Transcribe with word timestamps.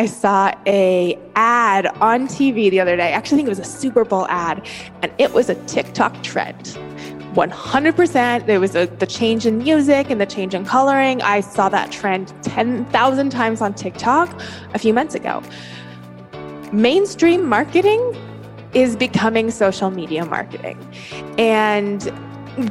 I 0.00 0.06
saw 0.06 0.50
a 0.66 1.18
ad 1.36 1.86
on 2.00 2.26
TV 2.26 2.70
the 2.70 2.80
other 2.80 2.96
day. 2.96 3.12
Actually, 3.12 3.34
I 3.34 3.38
think 3.40 3.48
it 3.48 3.50
was 3.50 3.58
a 3.58 3.64
Super 3.64 4.02
Bowl 4.02 4.26
ad, 4.28 4.66
and 5.02 5.12
it 5.18 5.34
was 5.34 5.50
a 5.50 5.56
TikTok 5.66 6.22
trend. 6.22 6.78
100%. 7.34 8.46
There 8.46 8.60
was 8.60 8.74
a, 8.74 8.86
the 8.86 9.06
change 9.06 9.44
in 9.44 9.58
music 9.58 10.08
and 10.08 10.18
the 10.18 10.24
change 10.24 10.54
in 10.54 10.64
coloring. 10.64 11.20
I 11.20 11.40
saw 11.40 11.68
that 11.68 11.92
trend 11.92 12.32
10,000 12.42 13.28
times 13.28 13.60
on 13.60 13.74
TikTok 13.74 14.40
a 14.72 14.78
few 14.78 14.94
months 14.94 15.14
ago. 15.14 15.42
Mainstream 16.72 17.46
marketing 17.46 18.00
is 18.72 18.96
becoming 18.96 19.50
social 19.50 19.90
media 19.90 20.24
marketing. 20.24 20.78
And 21.36 22.10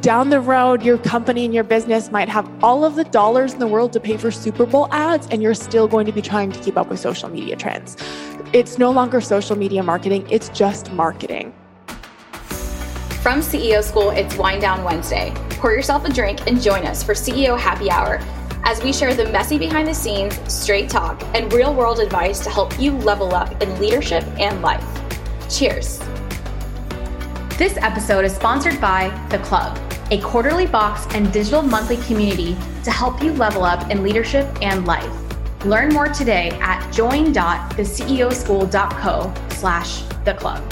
down 0.02 0.30
the 0.30 0.40
road, 0.40 0.84
your 0.84 0.98
company 0.98 1.46
and 1.46 1.54
your 1.54 1.64
business 1.64 2.12
might 2.12 2.30
have 2.30 2.50
all 2.64 2.84
of 2.84 2.96
the 2.96 3.04
dollars 3.06 3.54
in 3.54 3.60
the 3.60 3.68
world 3.68 3.94
to 3.94 4.00
pay 4.00 4.18
for 4.18 4.32
Super 4.32 4.66
Bowl 4.66 4.88
ads, 4.92 5.28
and 5.28 5.42
you're 5.42 5.54
still 5.54 5.88
going 5.88 6.06
to 6.06 6.12
be 6.12 6.22
trying 6.22 6.52
to 6.52 6.60
keep 6.60 6.78
up 6.78 6.90
with 6.90 7.00
social 7.00 7.30
media 7.30 7.56
trends. 7.56 7.98
It's 8.54 8.78
no 8.78 8.92
longer 8.92 9.22
social 9.22 9.56
media 9.56 9.84
marketing, 9.84 10.28
it's 10.30 10.50
just 10.50 10.92
marketing. 10.92 11.54
From 13.22 13.42
CEO 13.42 13.84
School, 13.84 14.12
it's 14.12 14.38
Wind 14.38 14.62
Down 14.62 14.84
Wednesday. 14.84 15.34
Pour 15.52 15.72
yourself 15.72 16.06
a 16.06 16.12
drink 16.12 16.48
and 16.48 16.62
join 16.62 16.86
us 16.86 17.04
for 17.04 17.14
CEO 17.14 17.58
Happy 17.60 17.92
Hour 17.92 18.20
as 18.64 18.84
we 18.84 18.94
share 18.94 19.14
the 19.14 19.30
messy 19.32 19.58
behind 19.58 19.88
the 19.88 19.94
scenes, 19.94 20.40
straight 20.52 20.90
talk, 20.90 21.22
and 21.34 21.52
real 21.54 21.74
world 21.74 22.00
advice 22.00 22.40
to 22.42 22.50
help 22.50 22.80
you 22.80 22.92
level 22.92 23.34
up 23.34 23.62
in 23.62 23.80
leadership 23.80 24.24
and 24.40 24.62
life. 24.62 24.86
Cheers. 25.50 26.00
This 27.60 27.76
episode 27.76 28.24
is 28.24 28.34
sponsored 28.34 28.80
by 28.80 29.10
The 29.30 29.40
Club, 29.40 29.78
a 30.12 30.22
quarterly 30.22 30.66
box 30.66 31.06
and 31.14 31.30
digital 31.34 31.62
monthly 31.62 31.98
community 31.98 32.56
to 32.86 32.90
help 32.90 33.22
you 33.22 33.34
level 33.34 33.66
up 33.66 33.92
in 33.92 34.02
leadership 34.02 34.48
and 34.62 34.88
life. 34.88 35.12
Learn 35.66 35.90
more 35.90 36.08
today 36.08 36.52
at 36.62 36.90
join.theceoschool.co 36.94 39.34
slash 39.50 40.04
the 40.24 40.36
club. 40.36 40.64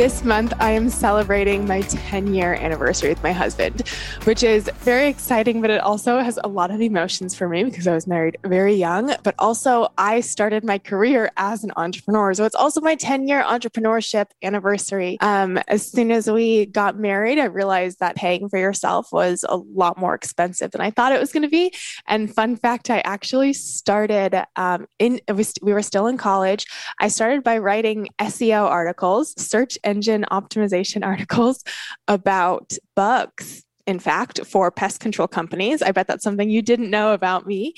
This 0.00 0.24
month, 0.24 0.54
I 0.60 0.70
am 0.70 0.88
celebrating 0.88 1.66
my 1.66 1.82
10 1.82 2.32
year 2.32 2.54
anniversary 2.54 3.10
with 3.10 3.22
my 3.22 3.32
husband, 3.32 3.82
which 4.24 4.42
is 4.42 4.70
very 4.80 5.08
exciting, 5.08 5.62
but 5.62 5.70
it 5.70 5.80
also 5.80 6.18
has 6.18 6.38
a 6.44 6.48
lot 6.48 6.70
of 6.70 6.80
emotions 6.80 7.34
for 7.34 7.48
me 7.48 7.64
because 7.64 7.86
I 7.86 7.94
was 7.94 8.06
married 8.06 8.36
very 8.44 8.74
young. 8.74 9.14
But 9.22 9.34
also, 9.38 9.88
I 9.96 10.20
started 10.20 10.62
my 10.62 10.78
career 10.78 11.30
as 11.38 11.64
an 11.64 11.72
entrepreneur. 11.76 12.34
So 12.34 12.44
it's 12.44 12.54
also 12.54 12.82
my 12.82 12.96
10 12.96 13.26
year 13.26 13.42
entrepreneurship 13.42 14.26
anniversary. 14.42 15.16
Um, 15.20 15.58
as 15.68 15.90
soon 15.90 16.10
as 16.10 16.30
we 16.30 16.66
got 16.66 16.98
married, 16.98 17.38
I 17.38 17.46
realized 17.46 18.00
that 18.00 18.14
paying 18.14 18.48
for 18.50 18.58
yourself 18.58 19.08
was 19.10 19.44
a 19.48 19.56
lot 19.56 19.96
more 19.96 20.14
expensive 20.14 20.72
than 20.72 20.82
I 20.82 20.90
thought 20.90 21.12
it 21.12 21.20
was 21.20 21.32
going 21.32 21.42
to 21.42 21.48
be. 21.48 21.72
And 22.06 22.32
fun 22.32 22.56
fact, 22.56 22.90
I 22.90 23.00
actually 23.00 23.54
started 23.54 24.44
um, 24.56 24.86
in, 24.98 25.20
we 25.62 25.72
were 25.72 25.82
still 25.82 26.06
in 26.06 26.18
college. 26.18 26.66
I 27.00 27.08
started 27.08 27.42
by 27.42 27.56
writing 27.58 28.08
SEO 28.20 28.64
articles, 28.64 29.34
search 29.40 29.78
engine 29.82 30.26
optimization 30.30 31.04
articles 31.10 31.64
about 32.06 32.76
bugs 32.94 33.64
in 33.86 33.98
fact, 33.98 34.44
for 34.46 34.70
pest 34.70 35.00
control 35.00 35.28
companies. 35.28 35.82
I 35.82 35.92
bet 35.92 36.06
that's 36.06 36.24
something 36.24 36.50
you 36.50 36.62
didn't 36.62 36.90
know 36.90 37.12
about 37.12 37.46
me. 37.46 37.74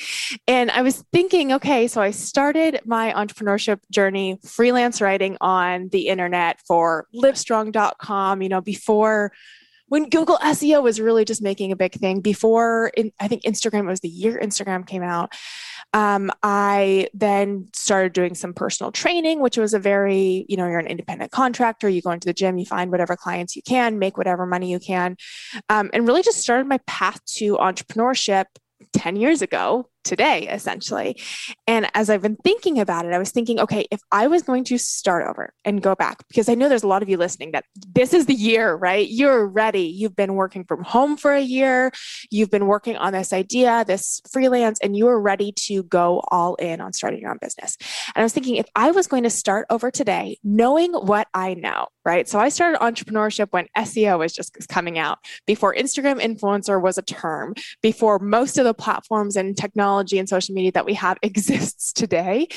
And 0.47 0.71
I 0.71 0.83
was 0.83 1.05
thinking, 1.13 1.53
okay, 1.53 1.87
so 1.89 2.01
I 2.01 2.11
started 2.11 2.81
my 2.85 3.13
entrepreneurship 3.13 3.79
journey 3.91 4.39
freelance 4.45 5.01
writing 5.01 5.37
on 5.41 5.89
the 5.91 6.09
internet 6.09 6.61
for 6.67 7.07
livestrong.com, 7.15 8.43
you 8.43 8.49
know, 8.49 8.61
before 8.61 9.33
when 9.93 10.09
Google 10.09 10.39
SEO 10.39 10.83
was 10.83 11.03
really 11.03 11.27
just 11.27 11.43
making 11.43 11.71
a 11.71 11.77
big 11.77 11.93
thing, 11.93 12.23
before 12.23 12.91
in, 12.97 13.13
I 13.21 13.29
think 13.29 13.43
Instagram 13.43 13.87
was 13.87 14.01
the 14.01 14.09
year 14.09 14.41
Instagram 14.43 14.87
came 14.87 15.03
out. 15.03 15.35
Um, 15.93 16.31
I 16.43 17.09
then 17.13 17.69
started 17.75 18.15
doing 18.15 18.35
some 18.35 18.55
personal 18.55 18.91
training, 18.91 19.41
which 19.41 19.59
was 19.59 19.75
a 19.75 19.79
very, 19.79 20.47
you 20.49 20.57
know, 20.57 20.67
you're 20.67 20.79
an 20.79 20.87
independent 20.87 21.31
contractor, 21.31 21.91
you 21.91 22.01
go 22.01 22.11
into 22.11 22.25
the 22.25 22.33
gym, 22.33 22.57
you 22.57 22.65
find 22.65 22.91
whatever 22.91 23.17
clients 23.17 23.55
you 23.55 23.61
can, 23.61 23.99
make 23.99 24.17
whatever 24.17 24.47
money 24.47 24.71
you 24.71 24.79
can, 24.79 25.15
um, 25.69 25.91
and 25.93 26.09
really 26.09 26.23
just 26.23 26.41
started 26.41 26.67
my 26.67 26.79
path 26.87 27.23
to 27.27 27.59
entrepreneurship 27.59 28.47
10 28.95 29.17
years 29.17 29.43
ago 29.43 29.91
today, 30.05 30.49
essentially. 30.49 31.21
And 31.67 31.89
as 31.95 32.11
I've 32.11 32.23
been 32.23 32.37
thinking 32.37 32.81
about 32.81 33.07
it, 33.07 33.13
I 33.13 33.19
was 33.19 33.31
thinking, 33.31 33.61
okay, 33.61 33.87
if 33.91 34.01
I 34.11 34.27
was 34.27 34.43
going 34.43 34.65
to 34.65 34.79
start 34.79 35.29
over 35.29 35.53
and 35.65 35.83
go 35.83 35.95
back, 35.95 36.27
because 36.29 36.49
I 36.49 36.55
know 36.55 36.69
there's 36.69 36.83
a 36.83 36.89
lot 36.89 37.03
of 37.03 37.09
you 37.09 37.17
listening 37.17 37.53
that 37.53 37.65
this 37.95 38.13
is 38.13 38.27
the 38.27 38.35
year, 38.35 38.75
right? 38.75 39.09
You're 39.09 39.47
ready. 39.47 39.83
You've 39.83 40.17
been 40.17 40.35
working 40.35 40.65
from 40.65 40.83
home 40.83 41.17
for 41.17 41.33
a 41.33 41.41
year. 41.41 41.93
You've 42.31 42.51
been 42.51 42.67
working 42.67 42.97
on 42.97 43.13
this 43.13 43.33
idea, 43.33 43.85
this 43.87 44.21
freelance, 44.31 44.79
and 44.81 44.97
you 44.97 45.09
are 45.09 45.21
ready 45.21 45.53
to 45.67 45.83
go 45.85 46.23
all 46.29 46.55
in 46.57 46.81
on 46.81 46.93
starting 46.93 47.21
your 47.21 47.31
own 47.31 47.39
business. 47.41 47.77
And 48.15 48.23
I 48.23 48.25
was 48.25 48.33
thinking, 48.33 48.57
if 48.57 48.67
I 48.75 48.91
was 48.91 49.07
going 49.07 49.23
to 49.23 49.31
start 49.31 49.67
over 49.71 49.91
today, 49.91 50.39
knowing 50.43 50.93
what 50.93 51.29
I 51.35 51.55
know, 51.55 51.87
right? 52.05 52.29
So 52.29 52.39
I 52.39 52.49
started 52.49 52.81
entrepreneurship 52.81 53.49
when 53.51 53.67
SEO 53.77 54.19
was 54.19 54.33
just 54.33 54.57
coming 54.69 54.99
out, 54.99 55.19
before 55.47 55.75
Instagram 55.75 56.21
influencer 56.21 56.81
was 56.81 56.99
a 56.99 57.03
term, 57.03 57.55
before 57.83 58.19
most 58.19 58.59
of 58.59 58.65
the 58.65 58.75
platforms 58.75 59.37
and 59.37 59.57
technology 59.57 59.92
technology 59.93 60.19
and 60.19 60.29
social 60.29 60.55
media 60.55 60.73
that 60.73 60.87
we 60.87 60.95
have 60.95 61.19
exists 61.23 61.93
today, 61.93 62.49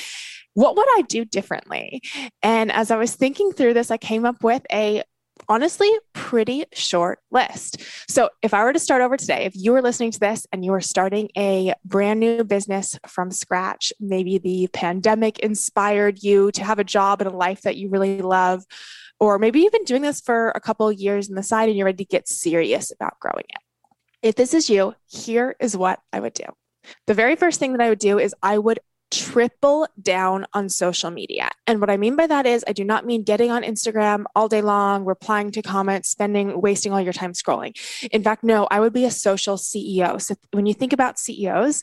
what 0.54 0.76
would 0.76 0.88
I 0.96 1.02
do 1.02 1.24
differently? 1.24 2.02
And 2.42 2.72
as 2.72 2.90
I 2.90 2.96
was 2.96 3.14
thinking 3.14 3.52
through 3.52 3.74
this, 3.74 3.90
I 3.90 3.98
came 3.98 4.24
up 4.24 4.42
with 4.42 4.62
a 4.72 5.02
honestly 5.50 5.90
pretty 6.14 6.64
short 6.72 7.18
list. 7.30 7.82
So, 8.08 8.30
if 8.40 8.54
I 8.54 8.64
were 8.64 8.72
to 8.72 8.78
start 8.78 9.02
over 9.02 9.18
today, 9.18 9.44
if 9.44 9.52
you 9.54 9.72
were 9.72 9.82
listening 9.82 10.12
to 10.12 10.18
this 10.18 10.46
and 10.50 10.64
you 10.64 10.70
were 10.70 10.80
starting 10.80 11.28
a 11.36 11.74
brand 11.84 12.20
new 12.20 12.42
business 12.42 12.98
from 13.06 13.30
scratch, 13.30 13.92
maybe 14.00 14.38
the 14.38 14.68
pandemic 14.72 15.38
inspired 15.40 16.22
you 16.22 16.50
to 16.52 16.64
have 16.64 16.78
a 16.78 16.84
job 16.84 17.20
and 17.20 17.30
a 17.30 17.36
life 17.36 17.60
that 17.62 17.76
you 17.76 17.90
really 17.90 18.22
love, 18.22 18.64
or 19.20 19.38
maybe 19.38 19.60
you've 19.60 19.72
been 19.72 19.84
doing 19.84 20.02
this 20.02 20.22
for 20.22 20.52
a 20.54 20.60
couple 20.60 20.88
of 20.88 20.96
years 20.96 21.28
on 21.28 21.36
the 21.36 21.42
side 21.42 21.68
and 21.68 21.76
you're 21.76 21.84
ready 21.84 22.02
to 22.02 22.08
get 22.08 22.28
serious 22.28 22.90
about 22.90 23.20
growing 23.20 23.44
it. 23.50 23.60
If 24.22 24.36
this 24.36 24.54
is 24.54 24.70
you, 24.70 24.94
here 25.06 25.54
is 25.60 25.76
what 25.76 26.00
I 26.14 26.20
would 26.20 26.32
do. 26.32 26.46
The 27.06 27.14
very 27.14 27.36
first 27.36 27.60
thing 27.60 27.72
that 27.72 27.80
I 27.80 27.88
would 27.88 27.98
do 27.98 28.18
is 28.18 28.34
I 28.42 28.58
would 28.58 28.78
triple 29.10 29.86
down 30.00 30.46
on 30.52 30.68
social 30.68 31.10
media. 31.10 31.48
And 31.66 31.80
what 31.80 31.90
I 31.90 31.96
mean 31.96 32.16
by 32.16 32.26
that 32.26 32.46
is 32.46 32.64
I 32.66 32.72
do 32.72 32.84
not 32.84 33.06
mean 33.06 33.22
getting 33.22 33.50
on 33.50 33.62
Instagram 33.62 34.24
all 34.34 34.48
day 34.48 34.62
long, 34.62 35.04
replying 35.04 35.50
to 35.52 35.62
comments, 35.62 36.10
spending, 36.10 36.60
wasting 36.60 36.92
all 36.92 37.00
your 37.00 37.12
time 37.12 37.32
scrolling. 37.32 37.76
In 38.10 38.22
fact, 38.22 38.42
no, 38.42 38.66
I 38.70 38.80
would 38.80 38.92
be 38.92 39.04
a 39.04 39.10
social 39.10 39.56
CEO. 39.56 40.20
So 40.20 40.34
when 40.52 40.66
you 40.66 40.74
think 40.74 40.92
about 40.92 41.18
CEOs, 41.18 41.82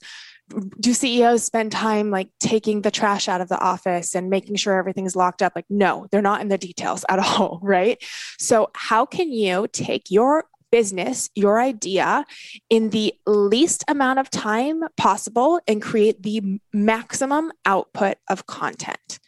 do 0.80 0.94
CEOs 0.94 1.44
spend 1.44 1.72
time 1.72 2.12
like 2.12 2.30
taking 2.40 2.82
the 2.82 2.92
trash 2.92 3.30
out 3.30 3.42
of 3.42 3.48
the 3.48 3.60
office 3.60 4.14
and 4.14 4.30
making 4.30 4.56
sure 4.58 4.78
everything's 4.78 5.16
locked 5.16 5.42
up? 5.42 5.54
Like, 5.56 5.66
no, 5.70 6.08
they're 6.12 6.22
not 6.22 6.42
in 6.42 6.50
the 6.50 6.58
details 6.58 7.06
at 7.08 7.20
all, 7.40 7.60
right? 7.64 8.04
So, 8.38 8.70
how 8.76 9.06
can 9.06 9.32
you 9.32 9.68
take 9.72 10.12
your 10.12 10.46
business, 10.74 11.30
your 11.36 11.62
idea, 11.62 12.26
in 12.68 12.90
the 12.90 13.14
least 13.28 13.84
amount 13.88 14.18
of 14.18 14.28
time 14.32 14.82
possible 14.98 15.62
and 15.68 15.84
create 15.84 16.24
the 16.24 16.60
maximum 16.74 17.52
output 17.64 18.18
of 18.28 18.48
content. 18.48 19.20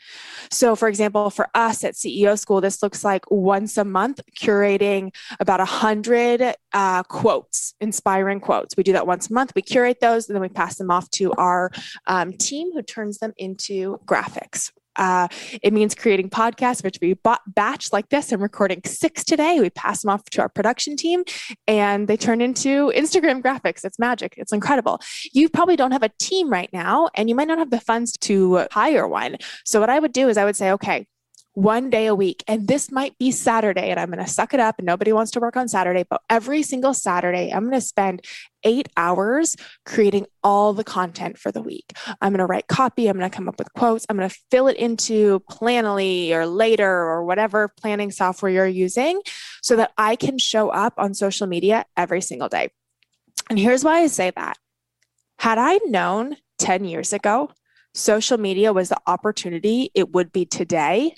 So, 0.50 0.76
for 0.76 0.88
example, 0.88 1.30
for 1.30 1.48
us 1.54 1.84
at 1.84 1.94
CEO 1.94 2.38
School, 2.40 2.62
this 2.62 2.82
looks 2.82 3.04
like 3.04 3.30
once 3.30 3.78
a 3.78 3.86
month 3.86 4.22
curating 4.42 5.14
about 5.40 5.60
100 5.60 6.56
uh, 6.74 7.04
quotes, 7.04 7.76
inspiring 7.80 8.40
quotes. 8.40 8.76
We 8.76 8.82
do 8.82 8.94
that 8.94 9.06
once 9.06 9.30
a 9.30 9.34
month. 9.34 9.52
We 9.56 9.62
curate 9.62 10.00
those 10.02 10.28
and 10.28 10.36
then 10.36 10.42
we 10.42 10.50
pass 10.50 10.78
them 10.78 10.90
off 10.90 11.12
to 11.12 11.32
our 11.34 11.70
um, 12.08 12.34
team 12.34 12.72
who 12.74 12.82
turns 12.82 13.20
them 13.20 13.34
into 13.38 14.00
graphics. 14.08 14.72
Uh, 14.96 15.28
it 15.62 15.74
means 15.74 15.96
creating 15.96 16.30
podcasts, 16.30 16.84
which 16.84 16.98
we 17.02 17.16
batch 17.48 17.92
like 17.92 18.10
this. 18.10 18.32
I'm 18.32 18.42
recording 18.42 18.82
six 18.86 19.24
today. 19.24 19.60
We 19.60 19.70
pass 19.70 20.02
them 20.02 20.12
off 20.12 20.24
to 20.32 20.42
our 20.42 20.50
production 20.50 20.96
team 20.96 21.24
and 21.68 22.08
they 22.08 22.18
turn 22.18 22.42
into 22.42 22.92
Instagram 22.96 23.42
graphics. 23.42 23.84
It's 23.84 24.00
magic. 24.00 24.36
It's 24.38 24.52
incredible. 24.52 25.02
You 25.34 25.50
probably 25.50 25.76
don't 25.76 25.92
have 25.92 26.04
a 26.04 26.12
team 26.20 26.50
right 26.50 26.70
now 26.72 27.10
and 27.16 27.30
you 27.30 27.36
might 27.36 27.48
not 27.48 27.58
have 27.58 27.72
the 27.72 27.80
funds 27.80 28.14
to 28.22 28.68
hire 28.72 29.08
one. 29.08 29.38
So, 29.66 29.80
what 29.80 29.90
I 29.90 30.00
would 30.00 30.14
do 30.14 30.30
is 30.30 30.38
I 30.38 30.46
would 30.46 30.56
say, 30.56 30.72
okay, 30.72 31.08
one 31.56 31.90
day 31.90 32.06
a 32.06 32.14
week. 32.14 32.44
And 32.48 32.68
this 32.68 32.92
might 32.92 33.18
be 33.18 33.32
Saturday, 33.32 33.90
and 33.90 34.00
I'm 34.00 34.12
going 34.12 34.24
to 34.24 34.30
suck 34.30 34.54
it 34.54 34.60
up. 34.60 34.76
And 34.78 34.86
nobody 34.86 35.12
wants 35.14 35.32
to 35.32 35.40
work 35.40 35.58
on 35.58 35.68
Saturday, 35.68 36.06
but 36.08 36.22
every 36.30 36.62
single 36.62 36.94
Saturday, 36.94 37.52
I'm 37.52 37.64
going 37.64 37.80
to 37.80 37.82
spend 37.82 38.24
eight 38.64 38.90
hours 38.98 39.56
creating 39.86 40.26
all 40.44 40.74
the 40.74 40.84
content 40.84 41.38
for 41.38 41.52
the 41.52 41.62
week. 41.62 41.94
I'm 42.22 42.34
going 42.34 42.40
to 42.40 42.46
write 42.46 42.68
copy. 42.68 43.08
I'm 43.08 43.18
going 43.18 43.30
to 43.30 43.36
come 43.36 43.48
up 43.48 43.58
with 43.58 43.74
quotes. 43.74 44.06
I'm 44.10 44.18
going 44.18 44.30
to 44.30 44.36
fill 44.52 44.68
it 44.68 44.78
into 44.78 45.40
Planoly 45.50 46.32
or 46.32 46.46
Later 46.46 46.90
or 46.90 47.24
whatever 47.24 47.70
planning 47.80 48.12
software 48.12 48.52
you're 48.52 48.68
using 48.68 49.22
so 49.62 49.78
that 49.78 49.92
I 49.98 50.18
can 50.18 50.38
show 50.38 50.70
up 50.70 50.96
on 50.98 51.14
social 51.14 51.48
media 51.48 51.86
every 51.96 52.22
single 52.22 52.50
day. 52.50 52.70
And 53.50 53.58
here's 53.58 53.84
why 53.84 54.02
I 54.02 54.08
say 54.08 54.32
that. 54.36 54.58
Had 55.40 55.58
I 55.58 55.80
known 55.86 56.36
10 56.60 56.86
years 56.86 57.14
ago, 57.14 57.52
social 57.94 58.38
media 58.38 58.74
was 58.74 58.90
the 58.90 59.00
opportunity 59.08 59.92
it 59.94 60.12
would 60.12 60.34
be 60.34 60.46
today 60.46 61.16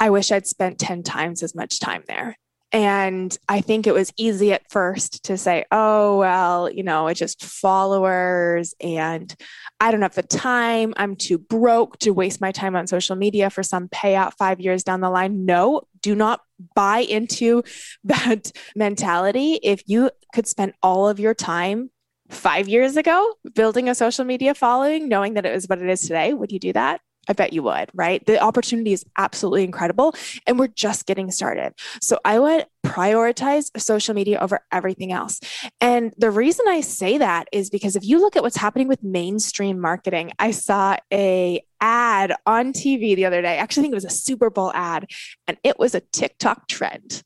I 0.00 0.10
wish 0.10 0.30
I'd 0.30 0.46
spent 0.46 0.78
10 0.78 1.02
times 1.02 1.42
as 1.42 1.54
much 1.54 1.80
time 1.80 2.02
there. 2.06 2.36
And 2.72 3.36
I 3.48 3.60
think 3.60 3.86
it 3.86 3.94
was 3.94 4.12
easy 4.16 4.52
at 4.52 4.68
first 4.70 5.24
to 5.24 5.38
say, 5.38 5.64
oh, 5.70 6.18
well, 6.18 6.70
you 6.70 6.82
know, 6.82 7.06
it's 7.06 7.20
just 7.20 7.44
followers 7.44 8.74
and 8.80 9.34
I 9.80 9.90
don't 9.90 10.02
have 10.02 10.16
the 10.16 10.22
time. 10.22 10.92
I'm 10.96 11.14
too 11.14 11.38
broke 11.38 11.98
to 12.00 12.10
waste 12.10 12.40
my 12.40 12.50
time 12.50 12.74
on 12.74 12.86
social 12.88 13.14
media 13.14 13.50
for 13.50 13.62
some 13.62 13.88
payout 13.88 14.34
five 14.34 14.60
years 14.60 14.82
down 14.82 15.00
the 15.00 15.10
line. 15.10 15.46
No, 15.46 15.82
do 16.02 16.14
not 16.14 16.40
buy 16.74 16.98
into 16.98 17.62
that 18.04 18.50
mentality. 18.74 19.60
If 19.62 19.82
you 19.86 20.10
could 20.34 20.48
spend 20.48 20.74
all 20.82 21.08
of 21.08 21.20
your 21.20 21.34
time 21.34 21.90
five 22.28 22.68
years 22.68 22.96
ago 22.96 23.34
building 23.54 23.88
a 23.88 23.94
social 23.94 24.24
media 24.24 24.54
following, 24.54 25.08
knowing 25.08 25.34
that 25.34 25.46
it 25.46 25.54
was 25.54 25.66
what 25.66 25.80
it 25.80 25.88
is 25.88 26.00
today, 26.00 26.34
would 26.34 26.50
you 26.50 26.58
do 26.58 26.72
that? 26.72 27.00
I 27.28 27.32
bet 27.32 27.52
you 27.52 27.62
would, 27.64 27.90
right? 27.94 28.24
The 28.24 28.40
opportunity 28.40 28.92
is 28.92 29.04
absolutely 29.16 29.64
incredible. 29.64 30.14
And 30.46 30.58
we're 30.58 30.68
just 30.68 31.06
getting 31.06 31.30
started. 31.30 31.74
So 32.00 32.18
I 32.24 32.38
would 32.38 32.66
prioritize 32.84 33.70
social 33.80 34.14
media 34.14 34.38
over 34.38 34.60
everything 34.70 35.12
else. 35.12 35.40
And 35.80 36.14
the 36.18 36.30
reason 36.30 36.66
I 36.68 36.80
say 36.80 37.18
that 37.18 37.48
is 37.52 37.68
because 37.68 37.96
if 37.96 38.04
you 38.04 38.20
look 38.20 38.36
at 38.36 38.42
what's 38.42 38.56
happening 38.56 38.88
with 38.88 39.02
mainstream 39.02 39.80
marketing, 39.80 40.32
I 40.38 40.52
saw 40.52 40.96
a 41.12 41.62
ad 41.80 42.34
on 42.46 42.72
TV 42.72 43.16
the 43.16 43.26
other 43.26 43.42
day. 43.42 43.54
I 43.54 43.56
actually 43.56 43.82
think 43.82 43.92
it 43.92 43.96
was 43.96 44.04
a 44.04 44.10
Super 44.10 44.50
Bowl 44.50 44.72
ad, 44.74 45.10
and 45.46 45.56
it 45.62 45.78
was 45.78 45.94
a 45.94 46.00
TikTok 46.00 46.68
trend. 46.68 47.22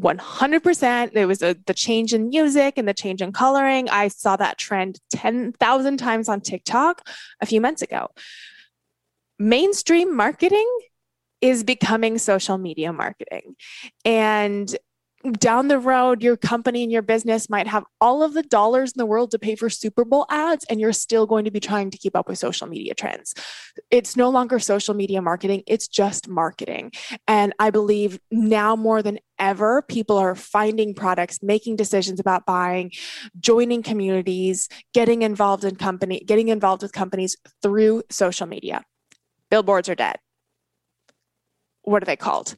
100% 0.00 1.12
there 1.12 1.26
was 1.26 1.42
a, 1.42 1.56
the 1.66 1.74
change 1.74 2.14
in 2.14 2.28
music 2.28 2.74
and 2.76 2.86
the 2.86 2.94
change 2.94 3.20
in 3.20 3.32
coloring 3.32 3.88
i 3.90 4.08
saw 4.08 4.36
that 4.36 4.56
trend 4.56 4.98
10,000 5.10 5.96
times 5.98 6.28
on 6.28 6.40
tiktok 6.40 7.06
a 7.42 7.46
few 7.46 7.60
months 7.60 7.82
ago 7.82 8.08
mainstream 9.38 10.14
marketing 10.16 10.68
is 11.40 11.62
becoming 11.62 12.18
social 12.18 12.58
media 12.58 12.92
marketing. 12.92 13.54
And 14.04 14.74
down 15.32 15.66
the 15.66 15.78
road, 15.78 16.22
your 16.22 16.36
company 16.36 16.84
and 16.84 16.92
your 16.92 17.02
business 17.02 17.50
might 17.50 17.66
have 17.66 17.84
all 18.00 18.22
of 18.22 18.34
the 18.34 18.42
dollars 18.42 18.92
in 18.92 18.98
the 18.98 19.06
world 19.06 19.32
to 19.32 19.38
pay 19.38 19.56
for 19.56 19.68
Super 19.68 20.04
Bowl 20.04 20.26
ads, 20.30 20.64
and 20.70 20.80
you're 20.80 20.92
still 20.92 21.26
going 21.26 21.44
to 21.44 21.50
be 21.50 21.58
trying 21.58 21.90
to 21.90 21.98
keep 21.98 22.14
up 22.14 22.28
with 22.28 22.38
social 22.38 22.68
media 22.68 22.94
trends. 22.94 23.34
It's 23.90 24.16
no 24.16 24.30
longer 24.30 24.60
social 24.60 24.94
media 24.94 25.20
marketing, 25.20 25.64
it's 25.66 25.88
just 25.88 26.28
marketing. 26.28 26.92
And 27.26 27.52
I 27.58 27.70
believe 27.70 28.20
now 28.30 28.76
more 28.76 29.02
than 29.02 29.18
ever, 29.40 29.82
people 29.82 30.16
are 30.16 30.36
finding 30.36 30.94
products, 30.94 31.42
making 31.42 31.76
decisions 31.76 32.20
about 32.20 32.46
buying, 32.46 32.92
joining 33.40 33.82
communities, 33.82 34.68
getting 34.94 35.22
involved 35.22 35.64
in 35.64 35.76
company, 35.76 36.20
getting 36.20 36.48
involved 36.48 36.82
with 36.82 36.92
companies 36.92 37.36
through 37.62 38.04
social 38.08 38.46
media 38.46 38.84
billboards 39.50 39.88
are 39.88 39.94
dead. 39.94 40.16
What 41.82 42.02
are 42.02 42.06
they 42.06 42.16
called? 42.16 42.56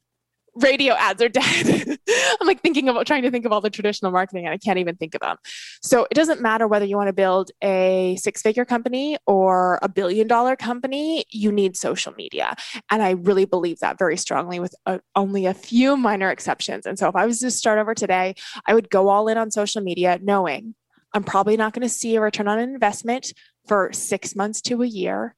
Radio 0.57 0.95
ads 0.95 1.23
are 1.23 1.29
dead. 1.29 1.99
I'm 2.41 2.47
like 2.47 2.61
thinking 2.61 2.89
about 2.89 3.07
trying 3.07 3.23
to 3.23 3.31
think 3.31 3.45
of 3.47 3.53
all 3.53 3.61
the 3.61 3.71
traditional 3.71 4.11
marketing 4.11 4.47
and 4.47 4.53
I 4.53 4.59
can't 4.59 4.79
even 4.79 4.97
think 4.97 5.15
of 5.15 5.21
them. 5.21 5.37
So 5.81 6.09
it 6.11 6.15
doesn't 6.15 6.41
matter 6.41 6.67
whether 6.67 6.85
you 6.85 6.97
want 6.97 7.07
to 7.07 7.13
build 7.13 7.53
a 7.63 8.17
six 8.21 8.43
figure 8.43 8.65
company 8.65 9.17
or 9.27 9.79
a 9.83 9.89
billion 9.89 10.27
dollar 10.27 10.57
company, 10.57 11.25
you 11.31 11.53
need 11.53 11.77
social 11.77 12.13
media. 12.15 12.57
And 12.91 13.03
I 13.03 13.11
really 13.11 13.45
believe 13.45 13.79
that 13.79 13.99
very 13.99 14.17
strongly 14.17 14.59
with 14.59 14.75
a, 14.87 14.95
uh, 14.95 14.99
only 15.15 15.47
a 15.47 15.55
few 15.55 15.97
minor 15.97 16.31
exceptions. 16.31 16.85
And 16.85 16.99
so 16.99 17.09
if 17.09 17.15
I 17.15 17.27
was 17.27 17.39
to 17.41 17.51
start 17.51 17.79
over 17.79 17.95
today, 17.95 18.35
I 18.67 18.75
would 18.75 18.91
go 18.91 19.09
all 19.09 19.29
in 19.29 19.39
on 19.39 19.53
social 19.53 19.83
media 19.83 20.19
knowing 20.21 20.75
I'm 21.13 21.25
probably 21.25 21.57
not 21.57 21.73
going 21.73 21.83
to 21.83 21.89
see 21.89 22.17
a 22.17 22.21
return 22.21 22.49
on 22.49 22.59
investment 22.59 23.33
for 23.67 23.93
six 23.93 24.35
months 24.35 24.61
to 24.63 24.83
a 24.83 24.87
year 24.87 25.35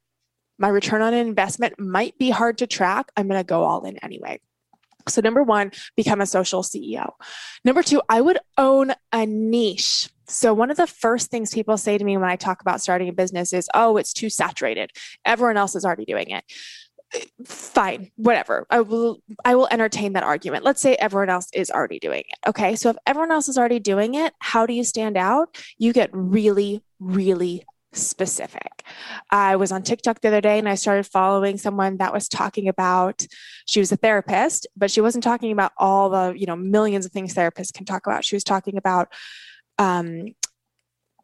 my 0.63 0.69
return 0.69 1.03
on 1.03 1.13
investment 1.13 1.75
might 1.79 2.17
be 2.19 2.31
hard 2.31 2.59
to 2.59 2.69
track. 2.69 3.11
I'm 3.17 3.27
going 3.27 3.41
to 3.41 3.45
go 3.45 3.65
all 3.65 3.85
in 3.85 3.99
anyway. 3.99 4.41
So, 5.09 5.21
number 5.21 5.43
one, 5.43 5.73
become 5.97 6.21
a 6.21 6.27
social 6.27 6.63
CEO. 6.63 7.11
Number 7.65 7.83
two, 7.83 8.01
I 8.09 8.21
would 8.21 8.39
own 8.57 8.93
a 9.13 9.27
niche. 9.27 10.09
So, 10.29 10.55
one 10.55 10.71
of 10.71 10.77
the 10.77 10.87
first 10.87 11.33
things 11.33 11.53
people 11.53 11.77
say 11.77 11.99
to 11.99 12.05
me 12.05 12.17
when 12.17 12.31
I 12.31 12.37
talk 12.37 12.61
about 12.61 12.81
starting 12.81 13.09
a 13.09 13.13
business 13.13 13.53
is, 13.53 13.69
oh, 13.75 13.97
it's 13.97 14.13
too 14.13 14.31
saturated. 14.31 14.91
Everyone 15.25 15.57
else 15.57 15.75
is 15.75 15.85
already 15.85 16.05
doing 16.05 16.31
it. 16.31 16.45
Fine, 17.45 18.13
whatever. 18.15 18.65
I 18.71 18.83
will 18.83 19.19
I 19.45 19.57
will 19.57 19.69
entertain 19.73 20.13
that 20.13 20.23
argument. 20.23 20.63
Let's 20.63 20.81
say 20.81 20.95
everyone 20.95 21.29
else 21.29 21.49
is 21.53 21.73
already 21.73 21.99
doing 21.99 22.23
it. 22.27 22.49
Okay. 22.49 22.77
So 22.77 22.89
if 22.91 22.97
everyone 23.05 23.33
else 23.33 23.49
is 23.49 23.59
already 23.59 23.81
doing 23.81 24.15
it, 24.15 24.33
how 24.39 24.65
do 24.65 24.73
you 24.73 24.85
stand 24.85 25.17
out? 25.17 25.59
You 25.77 25.93
get 25.93 26.09
really, 26.13 26.83
really 27.01 27.65
specific. 27.93 28.85
I 29.31 29.57
was 29.57 29.73
on 29.73 29.83
TikTok 29.83 30.21
the 30.21 30.29
other 30.29 30.41
day 30.41 30.59
and 30.59 30.69
I 30.69 30.75
started 30.75 31.07
following 31.07 31.59
someone 31.59 31.99
that 31.99 32.13
was 32.13 32.29
talking 32.29 32.69
about 32.69 33.27
she 33.67 33.81
was 33.81 33.93
a 33.93 33.97
therapist, 33.97 34.67
but 34.77 34.91
she 34.91 35.01
wasn't 35.01 35.25
talking 35.25 35.53
about 35.53 35.73
all 35.77 36.11
the, 36.11 36.35
you 36.37 36.47
know, 36.47 36.57
millions 36.57 37.07
of 37.07 37.13
things 37.13 37.35
therapists 37.35 37.73
can 37.73 37.85
talk 37.85 38.07
about. 38.07 38.25
She 38.25 38.37
was 38.37 38.45
talking 38.45 38.77
about 38.77 39.13
um, 39.79 40.35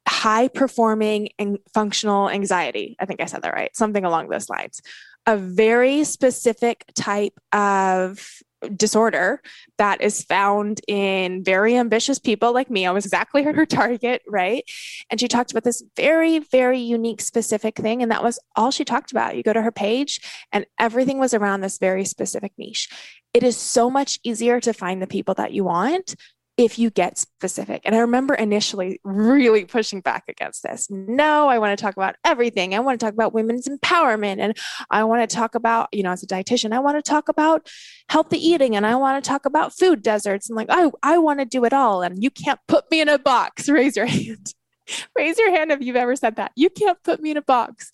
high 0.06 0.48
performing 0.48 1.30
and 1.38 1.58
functional 1.74 2.30
anxiety. 2.30 2.96
I 2.98 3.06
think 3.06 3.20
I 3.20 3.26
said 3.26 3.42
that 3.42 3.54
right. 3.54 3.74
Something 3.76 4.04
along 4.04 4.28
those 4.28 4.48
lines. 4.48 4.80
A 5.28 5.36
very 5.36 6.04
specific 6.04 6.86
type 6.94 7.38
of 7.52 8.42
disorder 8.74 9.42
that 9.76 10.00
is 10.00 10.24
found 10.24 10.80
in 10.88 11.44
very 11.44 11.76
ambitious 11.76 12.18
people 12.18 12.54
like 12.54 12.70
me. 12.70 12.86
I 12.86 12.90
was 12.92 13.04
exactly 13.04 13.42
her 13.42 13.66
target, 13.66 14.22
right? 14.26 14.64
And 15.10 15.20
she 15.20 15.28
talked 15.28 15.50
about 15.50 15.64
this 15.64 15.82
very, 15.96 16.38
very 16.38 16.78
unique, 16.78 17.20
specific 17.20 17.76
thing. 17.76 18.02
And 18.02 18.10
that 18.10 18.22
was 18.22 18.38
all 18.56 18.70
she 18.70 18.86
talked 18.86 19.10
about. 19.12 19.36
You 19.36 19.42
go 19.42 19.52
to 19.52 19.62
her 19.62 19.70
page, 19.70 20.20
and 20.50 20.64
everything 20.78 21.18
was 21.18 21.34
around 21.34 21.60
this 21.60 21.76
very 21.76 22.06
specific 22.06 22.52
niche. 22.56 22.88
It 23.34 23.42
is 23.42 23.58
so 23.58 23.90
much 23.90 24.18
easier 24.24 24.60
to 24.60 24.72
find 24.72 25.02
the 25.02 25.06
people 25.06 25.34
that 25.34 25.52
you 25.52 25.64
want 25.64 26.14
if 26.58 26.76
you 26.76 26.90
get 26.90 27.16
specific. 27.16 27.80
And 27.84 27.94
I 27.94 28.00
remember 28.00 28.34
initially 28.34 29.00
really 29.04 29.64
pushing 29.64 30.00
back 30.00 30.24
against 30.28 30.64
this. 30.64 30.88
No, 30.90 31.48
I 31.48 31.58
want 31.58 31.78
to 31.78 31.80
talk 31.80 31.96
about 31.96 32.16
everything. 32.24 32.74
I 32.74 32.80
want 32.80 32.98
to 32.98 33.06
talk 33.06 33.14
about 33.14 33.32
women's 33.32 33.68
empowerment. 33.68 34.40
And 34.40 34.58
I 34.90 35.04
want 35.04 35.28
to 35.28 35.34
talk 35.34 35.54
about, 35.54 35.88
you 35.92 36.02
know, 36.02 36.10
as 36.10 36.24
a 36.24 36.26
dietitian, 36.26 36.72
I 36.72 36.80
want 36.80 37.02
to 37.02 37.08
talk 37.08 37.28
about 37.28 37.70
healthy 38.10 38.44
eating 38.44 38.74
and 38.74 38.84
I 38.84 38.96
want 38.96 39.22
to 39.22 39.28
talk 39.28 39.46
about 39.46 39.72
food 39.72 40.02
deserts. 40.02 40.50
And 40.50 40.56
like, 40.56 40.66
I, 40.68 40.90
I 41.04 41.18
want 41.18 41.38
to 41.38 41.44
do 41.44 41.64
it 41.64 41.72
all. 41.72 42.02
And 42.02 42.20
you 42.22 42.30
can't 42.30 42.60
put 42.66 42.90
me 42.90 43.00
in 43.00 43.08
a 43.08 43.20
box. 43.20 43.68
Raise 43.78 43.96
your 43.96 44.06
hand. 44.06 44.52
Raise 45.16 45.38
your 45.38 45.52
hand 45.52 45.70
if 45.70 45.80
you've 45.80 45.94
ever 45.94 46.16
said 46.16 46.36
that. 46.36 46.50
You 46.56 46.70
can't 46.70 47.00
put 47.04 47.22
me 47.22 47.30
in 47.30 47.36
a 47.36 47.42
box 47.42 47.92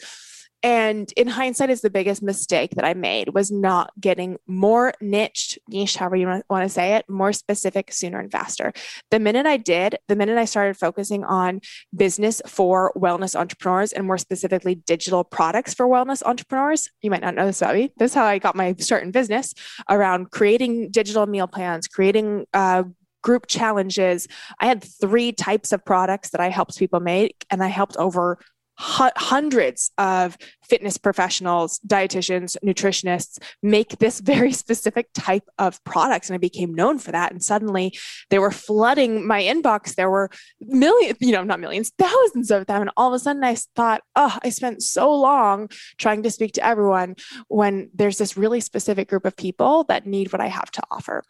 and 0.65 1.13
in 1.13 1.29
hindsight 1.29 1.69
is 1.69 1.83
the 1.83 1.91
biggest 1.91 2.23
mistake 2.23 2.71
that 2.71 2.85
i 2.85 2.95
made 2.95 3.35
was 3.35 3.53
not 3.53 3.93
getting 4.01 4.39
more 4.47 4.93
niche 5.01 5.59
niche 5.69 5.97
however 5.97 6.17
you 6.17 6.27
want 6.27 6.65
to 6.65 6.69
say 6.69 6.95
it 6.95 7.09
more 7.09 7.33
specific 7.33 7.93
sooner 7.93 8.19
and 8.19 8.33
faster 8.33 8.73
the 9.11 9.21
minute 9.21 9.47
i 9.47 9.57
did 9.57 9.97
the 10.09 10.17
minute 10.17 10.39
i 10.39 10.45
started 10.45 10.77
focusing 10.77 11.23
on 11.23 11.61
business 11.95 12.41
for 12.47 12.93
wellness 12.97 13.39
entrepreneurs 13.39 13.93
and 13.93 14.07
more 14.07 14.19
specifically 14.19 14.75
digital 14.75 15.23
products 15.23 15.75
for 15.75 15.87
wellness 15.87 16.23
entrepreneurs 16.25 16.91
you 17.03 17.11
might 17.11 17.23
not 17.23 17.35
know 17.35 17.47
this 17.47 17.61
about 17.61 17.75
me 17.75 17.93
this 17.99 18.13
is 18.13 18.15
how 18.15 18.25
i 18.25 18.39
got 18.39 18.57
my 18.57 18.75
start 18.79 19.03
in 19.05 19.11
business 19.11 19.55
around 19.91 20.31
creating 20.31 20.91
digital 20.91 21.27
meal 21.27 21.47
plans 21.47 21.87
creating 21.87 22.47
uh, 22.55 22.83
group 23.25 23.47
challenges. 23.49 24.29
I 24.61 24.67
had 24.67 24.85
three 24.85 25.33
types 25.33 25.73
of 25.73 25.85
products 25.85 26.29
that 26.31 26.43
I 26.43 26.51
helped 26.51 26.79
people 26.79 27.01
make, 27.01 27.47
and 27.51 27.65
I 27.65 27.69
helped 27.69 27.97
over 27.97 28.39
hundreds 28.77 29.91
of 29.99 30.37
fitness 30.63 30.97
professionals, 30.99 31.79
dietitians, 31.87 32.57
nutritionists 32.65 33.39
make 33.63 33.99
this 33.99 34.21
very 34.21 34.53
specific 34.65 35.09
type 35.15 35.49
of 35.59 35.83
products. 35.85 36.29
And 36.29 36.35
I 36.35 36.39
became 36.39 36.75
known 36.75 36.99
for 36.99 37.13
that. 37.13 37.33
And 37.33 37.43
suddenly 37.43 37.97
they 38.31 38.39
were 38.39 38.51
flooding 38.51 39.27
my 39.27 39.43
inbox. 39.43 39.95
There 39.95 40.11
were 40.11 40.31
millions, 40.61 41.19
you 41.21 41.33
know, 41.33 41.45
not 41.45 41.61
millions, 41.61 41.93
thousands 41.99 42.51
of 42.51 42.67
them. 42.67 42.83
And 42.83 42.91
all 42.97 43.09
of 43.09 43.15
a 43.15 43.19
sudden 43.19 43.45
I 43.45 43.55
thought, 43.77 44.03
oh, 44.17 44.37
I 44.43 44.49
spent 44.49 44.83
so 44.83 45.13
long 45.13 45.69
trying 45.99 46.23
to 46.23 46.31
speak 46.31 46.53
to 46.55 46.67
everyone 46.67 47.17
when 47.49 47.91
there's 47.95 48.19
this 48.19 48.37
really 48.37 48.61
specific 48.61 49.09
group 49.09 49.25
of 49.25 49.37
people 49.37 49.85
that 49.85 50.07
need 50.07 50.33
what 50.33 50.41
I 50.41 50.49
have 50.49 50.71
to 50.73 50.83
offer. 50.91 51.23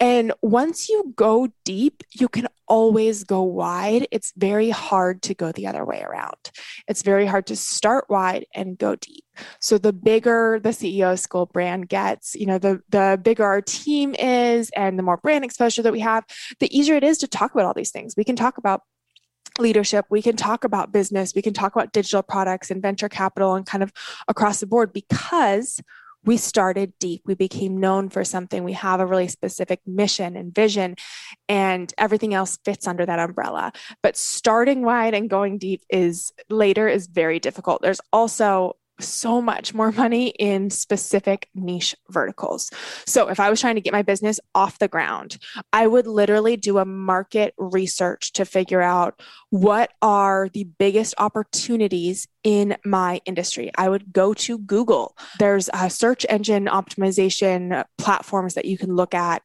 And 0.00 0.32
once 0.42 0.88
you 0.88 1.12
go 1.16 1.48
deep, 1.64 2.02
you 2.12 2.28
can 2.28 2.48
always 2.68 3.24
go 3.24 3.42
wide. 3.42 4.06
It's 4.10 4.32
very 4.36 4.70
hard 4.70 5.22
to 5.22 5.34
go 5.34 5.52
the 5.52 5.66
other 5.66 5.84
way 5.84 6.02
around. 6.02 6.50
It's 6.86 7.02
very 7.02 7.26
hard 7.26 7.46
to 7.46 7.56
start 7.56 8.06
wide 8.08 8.46
and 8.54 8.78
go 8.78 8.96
deep. 8.96 9.24
So 9.60 9.78
the 9.78 9.92
bigger 9.92 10.60
the 10.62 10.70
CEO 10.70 11.18
school 11.18 11.46
brand 11.46 11.88
gets, 11.88 12.34
you 12.34 12.46
know, 12.46 12.58
the 12.58 12.80
the 12.88 13.18
bigger 13.22 13.44
our 13.44 13.62
team 13.62 14.14
is 14.14 14.70
and 14.76 14.98
the 14.98 15.02
more 15.02 15.16
brand 15.16 15.44
exposure 15.44 15.82
that 15.82 15.92
we 15.92 16.00
have, 16.00 16.24
the 16.60 16.76
easier 16.76 16.96
it 16.96 17.04
is 17.04 17.18
to 17.18 17.28
talk 17.28 17.52
about 17.52 17.66
all 17.66 17.74
these 17.74 17.90
things. 17.90 18.14
We 18.16 18.24
can 18.24 18.36
talk 18.36 18.58
about 18.58 18.82
leadership, 19.58 20.06
we 20.10 20.22
can 20.22 20.36
talk 20.36 20.64
about 20.64 20.92
business, 20.92 21.34
we 21.34 21.42
can 21.42 21.54
talk 21.54 21.74
about 21.74 21.92
digital 21.92 22.22
products 22.22 22.70
and 22.70 22.82
venture 22.82 23.08
capital 23.08 23.54
and 23.54 23.66
kind 23.66 23.82
of 23.82 23.92
across 24.28 24.60
the 24.60 24.66
board 24.66 24.92
because 24.92 25.80
we 26.28 26.36
started 26.36 26.92
deep. 27.00 27.22
We 27.24 27.34
became 27.34 27.78
known 27.78 28.10
for 28.10 28.22
something. 28.22 28.62
We 28.62 28.74
have 28.74 29.00
a 29.00 29.06
really 29.06 29.28
specific 29.28 29.80
mission 29.86 30.36
and 30.36 30.54
vision, 30.54 30.94
and 31.48 31.90
everything 31.96 32.34
else 32.34 32.58
fits 32.66 32.86
under 32.86 33.06
that 33.06 33.18
umbrella. 33.18 33.72
But 34.02 34.14
starting 34.14 34.82
wide 34.82 35.14
and 35.14 35.30
going 35.30 35.56
deep 35.56 35.80
is 35.88 36.30
later 36.50 36.86
is 36.86 37.06
very 37.06 37.40
difficult. 37.40 37.80
There's 37.80 38.02
also 38.12 38.76
so 39.00 39.40
much 39.40 39.74
more 39.74 39.92
money 39.92 40.28
in 40.38 40.70
specific 40.70 41.48
niche 41.54 41.94
verticals. 42.10 42.70
So 43.06 43.28
if 43.28 43.40
I 43.40 43.50
was 43.50 43.60
trying 43.60 43.76
to 43.76 43.80
get 43.80 43.92
my 43.92 44.02
business 44.02 44.40
off 44.54 44.78
the 44.78 44.88
ground, 44.88 45.38
I 45.72 45.86
would 45.86 46.06
literally 46.06 46.56
do 46.56 46.78
a 46.78 46.84
market 46.84 47.54
research 47.56 48.32
to 48.34 48.44
figure 48.44 48.82
out 48.82 49.20
what 49.50 49.90
are 50.02 50.48
the 50.52 50.64
biggest 50.64 51.14
opportunities 51.18 52.26
in 52.44 52.76
my 52.84 53.20
industry. 53.24 53.70
I 53.76 53.88
would 53.88 54.12
go 54.12 54.34
to 54.34 54.58
Google. 54.58 55.16
There's 55.38 55.68
a 55.72 55.90
search 55.90 56.24
engine 56.28 56.66
optimization 56.66 57.84
platforms 57.98 58.54
that 58.54 58.64
you 58.64 58.78
can 58.78 58.94
look 58.94 59.14
at 59.14 59.42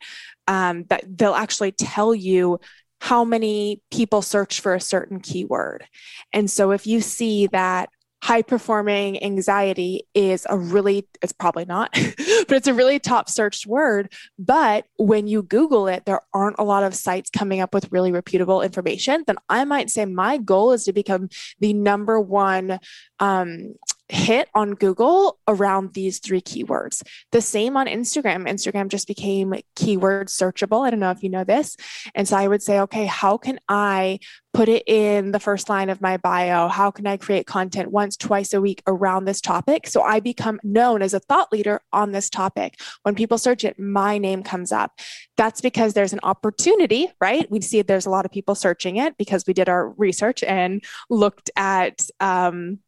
um, 0.48 0.86
that 0.90 1.04
they'll 1.18 1.34
actually 1.34 1.72
tell 1.72 2.14
you 2.14 2.60
how 3.00 3.26
many 3.26 3.82
people 3.92 4.22
search 4.22 4.62
for 4.62 4.74
a 4.74 4.80
certain 4.80 5.20
keyword. 5.20 5.86
And 6.32 6.50
so 6.50 6.72
if 6.72 6.88
you 6.88 7.02
see 7.02 7.48
that 7.48 7.90
high 8.24 8.42
performing 8.42 9.22
anxiety 9.22 10.08
is 10.14 10.48
a 10.50 10.58
really 10.58 11.06
it's 11.22 11.34
probably 11.34 11.66
not 11.66 11.92
but 11.94 12.52
it's 12.52 12.70
a 12.70 12.74
really 12.74 12.98
top 12.98 13.30
searched 13.30 13.68
word. 13.68 14.14
But 14.40 14.86
when 14.98 15.28
you 15.28 15.44
google 15.44 15.90
it 15.90 16.06
there 16.06 16.22
aren't 16.34 16.56
a 16.58 16.64
lot 16.64 16.84
of 16.84 16.96
sites 16.96 17.30
coming 17.30 17.60
up 17.60 17.74
with 17.74 17.92
really 17.92 18.14
reputable 18.14 18.62
information. 18.62 19.26
Then 19.28 19.36
i 19.50 19.66
might 19.66 19.90
say 19.90 20.06
my 20.06 20.38
goal 20.38 20.72
is 20.72 20.86
to 20.86 20.94
become 20.94 21.28
the 21.60 21.74
number 21.74 22.18
one 22.18 22.80
um, 23.20 23.76
hit 24.10 24.50
on 24.54 24.72
Google 24.76 25.40
around 25.48 25.94
these 25.94 26.20
three 26.20 26.42
keywords. 26.42 27.02
The 27.32 27.42
same 27.42 27.78
on 27.78 27.88
Instagram. 27.88 28.50
Instagram 28.50 28.90
just 28.90 29.08
became 29.08 29.54
keyword 29.76 30.28
searchable. 30.28 30.86
I 30.86 30.90
don't 30.90 31.00
know 31.00 31.12
if 31.12 31.24
you 31.24 31.30
know 31.30 31.44
this. 31.44 31.78
And 32.14 32.28
so 32.28 32.38
I 32.38 32.48
would 32.48 32.62
say, 32.62 32.80
okay, 32.82 33.06
how 33.06 33.38
can 33.38 33.60
I 33.70 34.20
put 34.54 34.70
it 34.70 34.84
in 34.88 35.32
the 35.32 35.40
first 35.40 35.70
line 35.70 35.90
of 35.90 36.02
my 36.02 36.18
bio? 36.18 36.68
How 36.68 36.92
can 36.92 37.08
I 37.08 37.18
create 37.18 37.48
content 37.48 37.92
once, 37.92 38.16
twice 38.16 38.54
a 38.54 38.62
week 38.62 38.84
around 38.86 39.26
this 39.26 39.42
topic? 39.42 39.88
So 39.88 40.02
I 40.02 40.20
become 40.20 40.60
known 40.64 41.02
as 41.02 41.14
a 41.14 41.20
thought 41.20 41.52
leader 41.52 41.82
on 41.92 42.12
this 42.12 42.30
topic. 42.30 42.80
When 43.04 43.16
people 43.16 43.38
search 43.38 43.64
it, 43.64 43.80
my 43.80 44.18
name 44.18 44.44
comes 44.44 44.72
up. 44.72 45.00
That's 45.38 45.62
because 45.62 45.94
there's 45.94 46.14
an 46.14 46.20
opportunity, 46.24 47.08
right? 47.20 47.50
We 47.50 47.62
see 47.62 47.82
there's 47.82 48.06
a 48.06 48.12
lot 48.12 48.26
of 48.26 48.32
people 48.32 48.54
searching 48.54 48.98
it 48.98 49.18
because 49.18 49.46
we 49.48 49.54
did 49.54 49.70
our 49.70 49.90
research 49.92 50.44
and 50.44 50.84
looked 51.10 51.50
at, 51.56 52.06
um, 52.20 52.80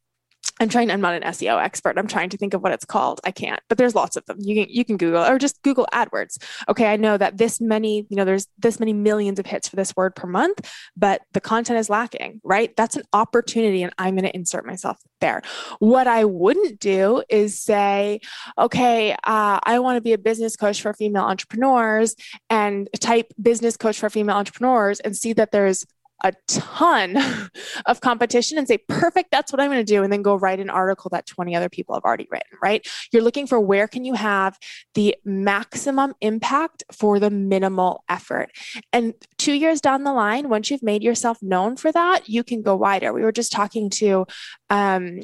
I'm 0.60 0.70
trying, 0.70 0.90
I'm 0.90 1.02
not 1.02 1.16
an 1.16 1.24
SEO 1.24 1.62
expert. 1.62 1.98
I'm 1.98 2.08
trying 2.08 2.30
to 2.30 2.38
think 2.38 2.54
of 2.54 2.62
what 2.62 2.72
it's 2.72 2.86
called. 2.86 3.20
I 3.24 3.32
can't, 3.32 3.60
but 3.68 3.78
there's 3.78 3.96
lots 3.96 4.16
of 4.16 4.26
them. 4.26 4.38
You 4.40 4.64
can, 4.64 4.74
you 4.74 4.86
can 4.86 4.98
Google 4.98 5.24
or 5.24 5.38
just 5.38 5.62
Google 5.64 5.88
AdWords. 5.94 6.38
Okay. 6.70 6.88
I 6.88 6.96
know 6.96 7.18
that 7.18 7.38
this 7.38 7.60
many, 7.60 8.06
you 8.10 8.16
know, 8.16 8.26
there's 8.26 8.48
this 8.58 8.80
many 8.80 8.94
millions 8.94 9.38
of 9.40 9.46
hits 9.46 9.68
for 9.68 9.76
this 9.76 9.96
word 9.96 10.16
per 10.16 10.28
month, 10.28 10.60
but 10.96 11.22
the 11.34 11.42
content 11.42 11.80
is 11.80 11.90
lacking, 11.90 12.40
right? 12.44 12.76
That's 12.78 12.96
an 12.96 13.04
opportunity 13.12 13.84
and 13.84 13.94
I'm 13.98 14.16
going 14.16 14.24
to 14.24 14.36
insert 14.36 14.66
myself 14.66 14.98
there. 15.20 15.42
What 15.80 16.08
I 16.08 16.26
wouldn't 16.26 16.80
do 16.80 17.24
is 17.30 17.60
say, 17.60 18.22
okay, 18.58 19.12
uh, 19.12 19.60
I 19.64 19.80
want 19.80 19.98
to 19.98 20.02
be 20.02 20.14
a 20.14 20.18
business 20.18 20.56
coach 20.56 20.82
for 20.82 20.94
female 20.94 21.24
entrepreneurs 21.24 22.16
and 22.50 22.88
type 23.00 23.34
business 23.42 23.76
coach 23.78 24.00
for 24.00 24.10
female 24.10 24.38
entrepreneurs 24.38 25.00
and 25.02 25.16
see 25.16 25.34
that 25.34 25.52
there's 25.52 25.86
a 26.24 26.34
ton 26.48 27.18
of 27.86 28.02
competition 28.02 28.58
and 28.58 28.68
say, 28.68 28.78
perfect, 28.78 29.32
that's 29.32 29.52
what 29.52 29.62
I'm 29.62 29.70
going 29.70 29.86
to 29.86 29.94
do. 29.94 30.04
And 30.04 30.12
then 30.12 30.22
go 30.22 30.36
write 30.36 30.60
an 30.60 30.70
article 30.70 31.10
that 31.10 31.26
20 31.26 31.56
other 31.56 31.70
people 31.70 31.96
have 31.96 32.04
already 32.04 32.28
written, 32.32 32.58
right? 32.62 32.86
You're 33.12 33.22
looking 33.22 33.48
for 33.48 33.60
where 33.60 33.88
can 33.88 34.06
you 34.06 34.14
have 34.14 34.58
the 34.94 35.16
maximum 35.24 36.14
impact 36.22 36.84
for 36.92 37.20
the 37.20 37.30
minimal 37.30 38.04
effort. 38.10 38.50
And 38.94 39.14
two 39.38 39.54
years 39.54 39.82
down 39.82 40.04
the 40.04 40.14
line, 40.14 40.50
once 40.50 40.72
you've 40.72 40.84
made 40.84 41.04
yourself 41.04 41.38
known 41.42 41.76
for 41.76 41.92
that, 41.92 42.30
you 42.30 42.44
can 42.44 42.62
go 42.62 42.76
wider. 42.76 43.14
We 43.14 43.24
were 43.24 43.32
just 43.32 43.52
talking 43.52 43.90
to 43.92 44.26
um, 44.70 45.20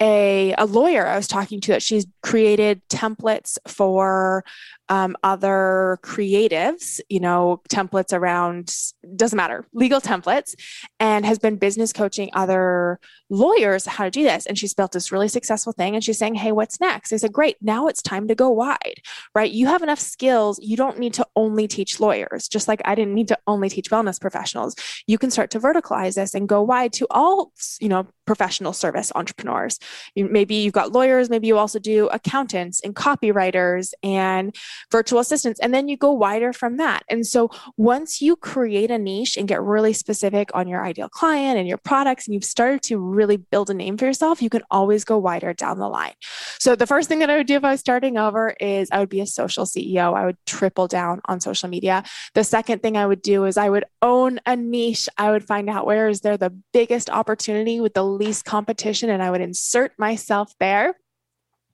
a, 0.00 0.54
a 0.56 0.66
lawyer 0.66 1.06
I 1.06 1.16
was 1.16 1.28
talking 1.28 1.60
to 1.62 1.72
that 1.72 1.82
she's 1.82 2.06
created 2.22 2.80
templates 2.88 3.58
for 3.66 4.44
um, 4.88 5.16
other 5.22 5.98
creatives, 6.02 7.00
you 7.08 7.20
know, 7.20 7.60
templates 7.68 8.12
around, 8.12 8.74
doesn't 9.16 9.36
matter, 9.36 9.66
legal 9.72 10.00
templates, 10.00 10.54
and 10.98 11.26
has 11.26 11.38
been 11.38 11.56
business 11.56 11.92
coaching 11.92 12.30
other 12.32 12.98
lawyers 13.30 13.86
how 13.86 14.04
to 14.04 14.10
do 14.10 14.22
this. 14.22 14.46
And 14.46 14.58
she's 14.58 14.74
built 14.74 14.92
this 14.92 15.12
really 15.12 15.28
successful 15.28 15.72
thing. 15.72 15.94
And 15.94 16.02
she's 16.02 16.18
saying, 16.18 16.36
Hey, 16.36 16.52
what's 16.52 16.80
next? 16.80 17.12
I 17.12 17.16
said, 17.16 17.32
Great, 17.32 17.56
now 17.60 17.86
it's 17.86 18.02
time 18.02 18.28
to 18.28 18.34
go 18.34 18.48
wide, 18.48 19.02
right? 19.34 19.50
You 19.50 19.66
have 19.66 19.82
enough 19.82 20.00
skills. 20.00 20.58
You 20.62 20.76
don't 20.76 20.98
need 20.98 21.14
to 21.14 21.26
only 21.36 21.68
teach 21.68 22.00
lawyers, 22.00 22.48
just 22.48 22.68
like 22.68 22.80
I 22.84 22.94
didn't 22.94 23.14
need 23.14 23.28
to 23.28 23.38
only 23.46 23.68
teach 23.68 23.90
wellness 23.90 24.20
professionals. 24.20 24.74
You 25.06 25.18
can 25.18 25.30
start 25.30 25.50
to 25.50 25.60
verticalize 25.60 26.14
this 26.14 26.34
and 26.34 26.48
go 26.48 26.62
wide 26.62 26.92
to 26.94 27.06
all, 27.10 27.52
you 27.80 27.88
know, 27.88 28.06
professional 28.26 28.72
service 28.72 29.10
entrepreneurs. 29.14 29.78
Maybe 30.14 30.56
you've 30.56 30.74
got 30.74 30.92
lawyers, 30.92 31.30
maybe 31.30 31.46
you 31.46 31.58
also 31.58 31.78
do 31.78 32.08
accountants 32.08 32.80
and 32.82 32.94
copywriters 32.94 33.92
and 34.02 34.54
virtual 34.90 35.20
assistants, 35.20 35.60
and 35.60 35.72
then 35.72 35.88
you 35.88 35.96
go 35.96 36.12
wider 36.12 36.52
from 36.52 36.76
that. 36.76 37.02
And 37.08 37.26
so 37.26 37.50
once 37.76 38.20
you 38.20 38.36
create 38.36 38.90
a 38.90 38.98
niche 38.98 39.36
and 39.36 39.48
get 39.48 39.62
really 39.62 39.92
specific 39.92 40.50
on 40.54 40.68
your 40.68 40.84
ideal 40.84 41.08
client 41.08 41.58
and 41.58 41.68
your 41.68 41.78
products, 41.78 42.26
and 42.26 42.34
you've 42.34 42.44
started 42.44 42.82
to 42.82 42.98
really 42.98 43.36
build 43.36 43.70
a 43.70 43.74
name 43.74 43.96
for 43.96 44.06
yourself, 44.06 44.42
you 44.42 44.50
can 44.50 44.62
always 44.70 45.04
go 45.04 45.18
wider 45.18 45.52
down 45.52 45.78
the 45.78 45.88
line. 45.88 46.14
So 46.58 46.74
the 46.74 46.86
first 46.86 47.08
thing 47.08 47.18
that 47.20 47.30
I 47.30 47.36
would 47.36 47.46
do 47.46 47.56
if 47.56 47.64
I 47.64 47.72
was 47.72 47.80
starting 47.80 48.18
over 48.18 48.54
is 48.60 48.88
I 48.92 48.98
would 48.98 49.08
be 49.08 49.20
a 49.20 49.26
social 49.26 49.64
CEO. 49.64 50.14
I 50.16 50.26
would 50.26 50.36
triple 50.46 50.88
down 50.88 51.20
on 51.26 51.40
social 51.40 51.68
media. 51.68 52.04
The 52.34 52.44
second 52.44 52.82
thing 52.82 52.96
I 52.96 53.06
would 53.06 53.22
do 53.22 53.44
is 53.44 53.56
I 53.56 53.68
would 53.70 53.84
own 54.02 54.40
a 54.46 54.56
niche. 54.56 55.08
I 55.16 55.30
would 55.30 55.44
find 55.44 55.68
out 55.68 55.86
where 55.86 56.08
is 56.08 56.20
there 56.20 56.36
the 56.36 56.56
biggest 56.72 57.10
opportunity 57.10 57.80
with 57.80 57.94
the 57.94 58.04
least 58.04 58.44
competition 58.44 59.10
and 59.10 59.22
I 59.22 59.30
would 59.30 59.40
insert 59.40 59.92
myself 59.98 60.52
there. 60.60 60.94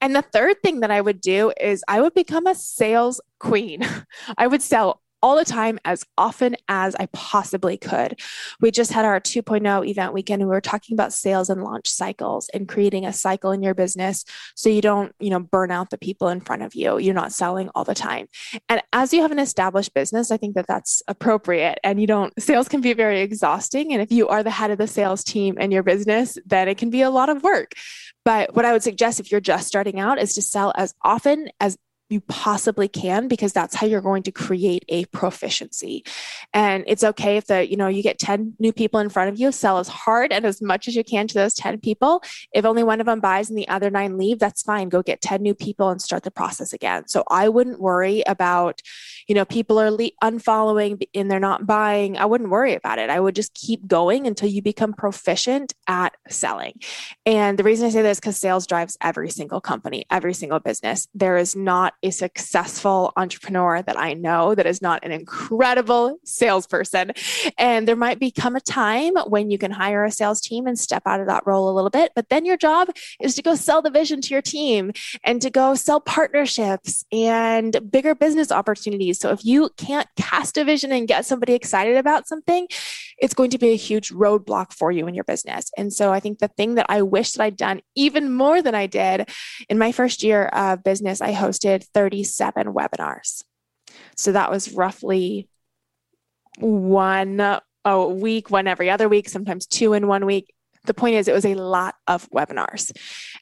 And 0.05 0.15
the 0.15 0.21
third 0.21 0.61
thing 0.63 0.81
that 0.81 0.91
I 0.91 1.01
would 1.01 1.23
do 1.23 1.51
is 1.59 1.83
I 1.89 2.03
would 2.03 2.13
become 2.13 2.47
a 2.47 2.55
sales 2.55 3.23
queen. 3.41 3.89
I 4.37 4.47
would 4.47 4.61
sell 4.61 5.01
all 5.25 5.37
the 5.37 5.45
time 5.45 5.78
as 5.87 6.04
often 6.19 6.54
as 6.69 6.95
I 6.97 7.07
possibly 7.07 7.78
could. 7.78 8.21
We 8.61 8.71
just 8.71 8.93
had 8.93 9.07
our 9.07 9.19
2.0 9.19 9.88
event 9.88 10.12
weekend 10.12 10.43
and 10.43 10.50
we 10.50 10.54
were 10.54 10.61
talking 10.61 10.95
about 10.95 11.14
sales 11.14 11.49
and 11.49 11.64
launch 11.64 11.88
cycles 11.88 12.50
and 12.52 12.69
creating 12.69 13.07
a 13.07 13.12
cycle 13.14 13.50
in 13.50 13.62
your 13.62 13.73
business 13.73 14.26
so 14.54 14.69
you 14.69 14.83
don't, 14.83 15.14
you 15.19 15.31
know, 15.31 15.40
burn 15.40 15.71
out 15.71 15.88
the 15.88 15.97
people 15.97 16.28
in 16.28 16.43
front 16.43 16.61
of 16.61 16.75
you. 16.75 16.99
You're 16.99 17.14
not 17.14 17.33
selling 17.33 17.71
all 17.75 17.85
the 17.85 17.95
time. 17.95 18.26
And 18.69 18.83
as 18.93 19.14
you 19.14 19.23
have 19.23 19.33
an 19.33 19.38
established 19.38 19.95
business, 19.95 20.31
I 20.31 20.37
think 20.37 20.57
that 20.57 20.66
that's 20.69 21.02
appropriate 21.09 21.78
and 21.83 21.99
you 21.99 22.07
don't 22.07 22.38
sales 22.38 22.69
can 22.69 22.83
be 22.83 22.93
very 22.93 23.23
exhausting 23.23 23.95
and 23.95 24.02
if 24.02 24.12
you 24.12 24.28
are 24.28 24.43
the 24.43 24.50
head 24.50 24.73
of 24.73 24.76
the 24.76 24.87
sales 24.87 25.25
team 25.25 25.57
in 25.57 25.71
your 25.71 25.83
business, 25.83 26.37
then 26.45 26.69
it 26.69 26.76
can 26.76 26.90
be 26.90 27.00
a 27.00 27.09
lot 27.09 27.31
of 27.31 27.43
work. 27.43 27.73
But 28.26 28.54
what 28.54 28.66
I 28.66 28.73
would 28.73 28.83
suggest 28.83 29.21
if 29.21 29.33
you're 29.33 29.40
just 29.40 29.66
starting 29.66 29.99
out 29.99 30.19
is 30.19 30.35
to 30.35 30.43
sell 30.43 30.75
as 30.76 30.93
often 31.02 31.49
as 31.61 31.78
you 32.14 32.21
possibly 32.21 32.87
can 32.87 33.26
because 33.26 33.52
that's 33.52 33.75
how 33.75 33.87
you're 33.87 34.00
going 34.00 34.23
to 34.23 34.30
create 34.30 34.85
a 34.88 35.04
proficiency. 35.06 36.04
And 36.52 36.85
it's 36.87 37.02
okay 37.02 37.37
if 37.37 37.47
the 37.49 37.68
you 37.68 37.76
know 37.76 37.88
you 37.88 38.02
get 38.02 38.21
10 38.21 38.54
new 38.61 38.73
people 38.73 39.00
in 39.00 39.09
front 39.09 39.30
of 39.30 39.38
you 39.38 39.50
sell 39.50 39.78
as 39.78 39.88
hard 39.88 40.33
and 40.33 40.47
as 40.47 40.62
much 40.62 40.87
as 40.87 40.94
you 40.94 41.02
can 41.02 41.26
to 41.26 41.35
those 41.35 41.54
10 41.54 41.80
people. 41.80 42.23
If 42.52 42.64
only 42.64 42.85
one 42.85 43.00
of 43.00 43.06
them 43.06 43.18
buys 43.18 43.50
and 43.50 43.59
the 43.59 43.68
other 43.68 43.90
nine 43.90 44.16
leave 44.16 44.38
that's 44.38 44.62
fine. 44.62 44.88
Go 44.88 45.02
get 45.02 45.21
10 45.21 45.42
new 45.42 45.54
people 45.54 45.90
and 45.90 46.00
start 46.00 46.23
the 46.23 46.30
process 46.30 46.73
again. 46.73 47.09
So 47.09 47.25
i 47.28 47.49
wouldn't 47.49 47.80
worry 47.80 48.23
about 48.26 48.80
you 49.26 49.35
know 49.35 49.44
people 49.44 49.80
are 49.80 49.90
le- 49.90 50.18
unfollowing 50.23 51.02
and 51.14 51.30
they're 51.30 51.40
not 51.40 51.66
buying. 51.66 52.16
I 52.16 52.26
wouldn't 52.26 52.50
worry 52.50 52.75
about 52.75 52.99
it. 52.99 53.11
I 53.11 53.18
would 53.18 53.35
just 53.35 53.54
keep 53.54 53.87
going 53.88 54.26
until 54.26 54.49
you 54.49 54.62
become 54.62 54.92
proficient 54.92 55.75
at 55.88 56.16
selling. 56.28 56.80
And 57.26 57.59
the 57.59 57.64
reason 57.64 57.87
i 57.87 57.90
say 57.90 58.02
this 58.02 58.21
because 58.21 58.37
sales 58.37 58.66
drives 58.66 58.97
every 59.00 59.30
single 59.30 59.61
company 59.61 60.04
every 60.11 60.35
single 60.35 60.61
business. 60.61 61.09
There 61.12 61.37
is 61.37 61.56
not 61.56 61.94
a 62.05 62.11
successful 62.11 63.13
entrepreneur 63.17 63.83
that 63.83 63.99
I 63.99 64.13
know 64.13 64.55
that 64.55 64.67
is 64.67 64.83
not 64.83 65.05
an 65.05 65.11
incredible 65.11 66.19
salesperson. 66.25 67.13
And 67.59 67.89
there 67.89 67.97
might 67.97 68.21
become 68.21 68.55
a 68.55 68.61
time 68.61 69.15
when 69.27 69.51
you 69.51 69.59
can 69.59 69.71
hire 69.71 70.05
a 70.05 70.11
sales 70.11 70.41
team 70.41 70.67
and 70.67 70.79
step 70.79 71.03
out 71.07 71.21
of 71.21 71.27
that 71.27 71.47
role 71.47 71.69
a 71.69 71.75
little 71.75 71.91
bit. 71.91 72.13
But 72.15 72.29
then 72.29 72.45
your 72.45 72.57
job 72.57 72.91
is 73.21 73.35
to 73.37 73.43
go 73.43 73.55
sell 73.55 73.83
the 73.83 73.91
vision 73.91 74.21
to 74.21 74.35
your 74.35 74.43
team 74.43 74.93
and 75.25 75.41
to 75.41 75.51
go 75.51 75.75
sell 75.75 76.01
partnerships 76.01 77.05
and 77.11 77.91
bigger 77.91 78.15
business 78.15 78.53
opportunities. 78.53 79.19
So 79.19 79.31
if 79.31 79.45
you 79.45 79.71
can't 79.77 80.09
cast 80.17 80.59
a 80.59 80.65
vision 80.65 80.93
and 80.93 81.09
get 81.09 81.25
somebody 81.25 81.55
excited 81.55 81.97
about 81.97 82.29
something, 82.29 82.69
it's 83.19 83.35
going 83.35 83.51
to 83.51 83.59
be 83.59 83.71
a 83.71 83.77
huge 83.77 84.11
roadblock 84.11 84.73
for 84.73 84.93
you 84.93 85.07
in 85.07 85.15
your 85.15 85.25
business. 85.25 85.71
And 85.77 85.93
so 85.93 86.13
I 86.13 86.21
think 86.21 86.39
the 86.39 86.49
thing 86.49 86.75
that 86.75 86.87
I 86.89 87.03
wish 87.03 87.33
that 87.33 87.43
I'd 87.43 87.57
done 87.57 87.81
even 87.95 88.33
more 88.33 88.61
than 88.61 88.75
I 88.75 88.87
did 88.87 89.31
in 89.69 89.79
my 89.79 89.93
first 89.93 90.23
year 90.23 90.47
of 90.47 90.83
business, 90.83 91.21
I 91.21 91.33
hosted 91.33 91.84
37 91.85 92.67
webinars. 92.67 93.45
So 94.17 94.33
that 94.33 94.50
was 94.50 94.73
roughly 94.73 95.49
one 96.59 97.41
oh, 97.41 97.61
a 97.85 98.09
week, 98.09 98.50
one 98.50 98.67
every 98.67 98.91
other 98.91 99.09
week, 99.09 99.29
sometimes 99.29 99.67
two 99.67 99.93
in 99.93 100.07
one 100.07 100.26
week. 100.26 100.55
The 100.85 100.95
point 100.95 101.17
is, 101.17 101.29
it 101.29 101.35
was 101.35 101.47
a 101.47 101.55
lot 101.55 101.97
of 102.07 102.29
webinars. 102.31 102.93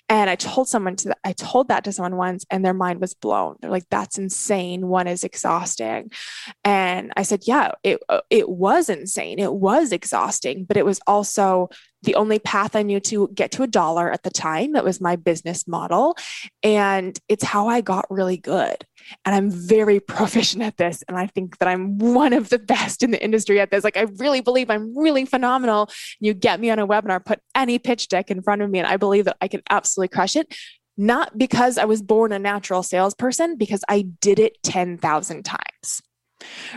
And 0.08 0.30
I 0.30 0.36
told 0.36 0.68
someone 0.68 0.96
to, 0.96 1.14
I 1.24 1.32
told 1.32 1.68
that 1.68 1.84
to 1.84 1.92
someone 1.92 2.16
once 2.16 2.44
and 2.50 2.64
their 2.64 2.74
mind 2.74 3.00
was 3.00 3.14
blown. 3.14 3.56
They're 3.60 3.70
like, 3.70 3.88
that's 3.90 4.18
insane. 4.18 4.88
One 4.88 5.06
is 5.06 5.24
exhausting. 5.24 6.10
And 6.64 7.12
I 7.16 7.22
said, 7.22 7.42
yeah, 7.46 7.72
it, 7.82 8.00
it 8.30 8.48
was 8.48 8.88
insane. 8.88 9.38
It 9.38 9.52
was 9.52 9.92
exhausting, 9.92 10.64
but 10.64 10.76
it 10.76 10.84
was 10.84 11.00
also 11.06 11.68
the 12.02 12.14
only 12.16 12.38
path 12.38 12.74
I 12.74 12.82
knew 12.82 13.00
to 13.00 13.30
get 13.34 13.52
to 13.52 13.62
a 13.62 13.68
dollar 13.68 14.10
at 14.10 14.22
the 14.22 14.30
time. 14.30 14.72
That 14.72 14.84
was 14.84 15.00
my 15.00 15.16
business 15.16 15.68
model. 15.68 16.16
And 16.62 17.18
it's 17.28 17.44
how 17.44 17.68
I 17.68 17.80
got 17.80 18.10
really 18.10 18.36
good. 18.36 18.84
And 19.24 19.34
I'm 19.34 19.50
very 19.50 20.00
proficient 20.00 20.62
at 20.62 20.76
this. 20.76 21.02
And 21.08 21.16
I 21.16 21.26
think 21.26 21.58
that 21.58 21.68
I'm 21.68 21.98
one 21.98 22.32
of 22.32 22.48
the 22.48 22.58
best 22.58 23.02
in 23.02 23.10
the 23.10 23.22
industry 23.22 23.60
at 23.60 23.70
this. 23.70 23.84
Like, 23.84 23.96
I 23.96 24.06
really 24.18 24.40
believe 24.40 24.70
I'm 24.70 24.96
really 24.96 25.24
phenomenal. 25.24 25.90
You 26.20 26.34
get 26.34 26.60
me 26.60 26.70
on 26.70 26.78
a 26.78 26.86
webinar, 26.86 27.24
put 27.24 27.40
any 27.54 27.78
pitch 27.78 28.08
deck 28.08 28.30
in 28.30 28.42
front 28.42 28.62
of 28.62 28.70
me, 28.70 28.78
and 28.78 28.88
I 28.88 28.96
believe 28.96 29.24
that 29.26 29.36
I 29.40 29.48
can 29.48 29.62
absolutely 29.70 30.14
crush 30.14 30.36
it. 30.36 30.54
Not 30.96 31.38
because 31.38 31.78
I 31.78 31.86
was 31.86 32.02
born 32.02 32.32
a 32.32 32.38
natural 32.38 32.82
salesperson, 32.82 33.56
because 33.56 33.82
I 33.88 34.02
did 34.02 34.38
it 34.38 34.62
10,000 34.62 35.42
times 35.42 36.02